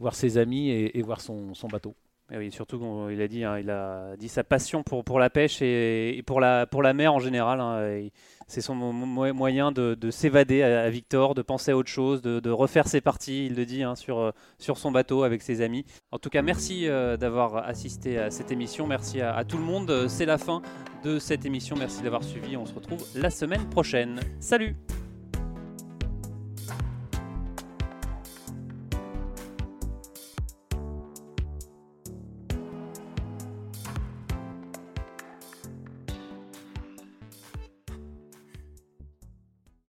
voir 0.00 0.16
ses 0.16 0.38
amis 0.38 0.70
et, 0.70 0.98
et 0.98 1.02
voir 1.02 1.20
son, 1.20 1.54
son 1.54 1.68
bateau. 1.68 1.94
Eh 2.30 2.38
oui, 2.38 2.50
surtout 2.50 2.78
qu'il 2.78 3.20
a 3.20 3.28
dit, 3.28 3.44
hein, 3.44 3.58
il 3.58 3.68
a 3.68 4.16
dit 4.16 4.28
sa 4.28 4.42
passion 4.42 4.82
pour, 4.82 5.04
pour 5.04 5.18
la 5.18 5.28
pêche 5.28 5.60
et, 5.60 6.16
et 6.16 6.22
pour, 6.22 6.40
la, 6.40 6.66
pour 6.66 6.82
la 6.82 6.94
mer 6.94 7.12
en 7.12 7.18
général. 7.18 7.60
hein, 7.60 7.86
et 7.88 8.10
c'est 8.46 8.62
son 8.62 8.74
mo- 8.74 8.92
mo- 8.92 9.34
moyen 9.34 9.70
de, 9.70 9.94
de 9.94 10.10
s'évader 10.10 10.62
à, 10.62 10.88
Victor, 10.88 11.34
de 11.34 11.42
penser 11.42 11.72
à 11.72 11.76
autre 11.76 11.90
chose, 11.90 12.22
de, 12.22 12.50
refaire 12.50 12.88
ses 12.88 13.00
parties, 13.02 13.46
il 13.46 13.54
le 13.54 13.66
dit, 13.66 13.82
hein, 13.82 13.96
sur, 13.96 14.18
euh, 14.18 14.30
sur 14.58 14.78
son 14.78 14.90
bateau 14.90 15.24
avec 15.24 15.42
ses 15.42 15.60
amis. 15.60 15.84
En 16.10 16.18
tout 16.18 16.30
cas, 16.30 16.40
merci 16.42 16.88
euh, 16.88 17.18
d'avoir 17.18 17.56
assisté 17.68 18.18
à 18.18 18.30
cette 18.30 18.50
émission. 18.50 18.86
Merci 18.86 19.20
à, 19.20 19.44
tout 19.44 19.58
le 19.58 19.64
monde. 19.64 20.06
C'est 20.08 20.26
la 20.26 20.38
fin 20.38 20.62
de 21.04 21.18
cette 21.18 21.44
émission. 21.44 21.76
Merci 21.78 22.02
d'avoir 22.02 22.24
suivi. 22.24 22.56
On 22.56 22.64
se 22.64 22.74
retrouve 22.74 23.04
la 23.14 23.30
semaine 23.30 23.68
prochaine. 23.68 24.20
Salut 24.40 24.74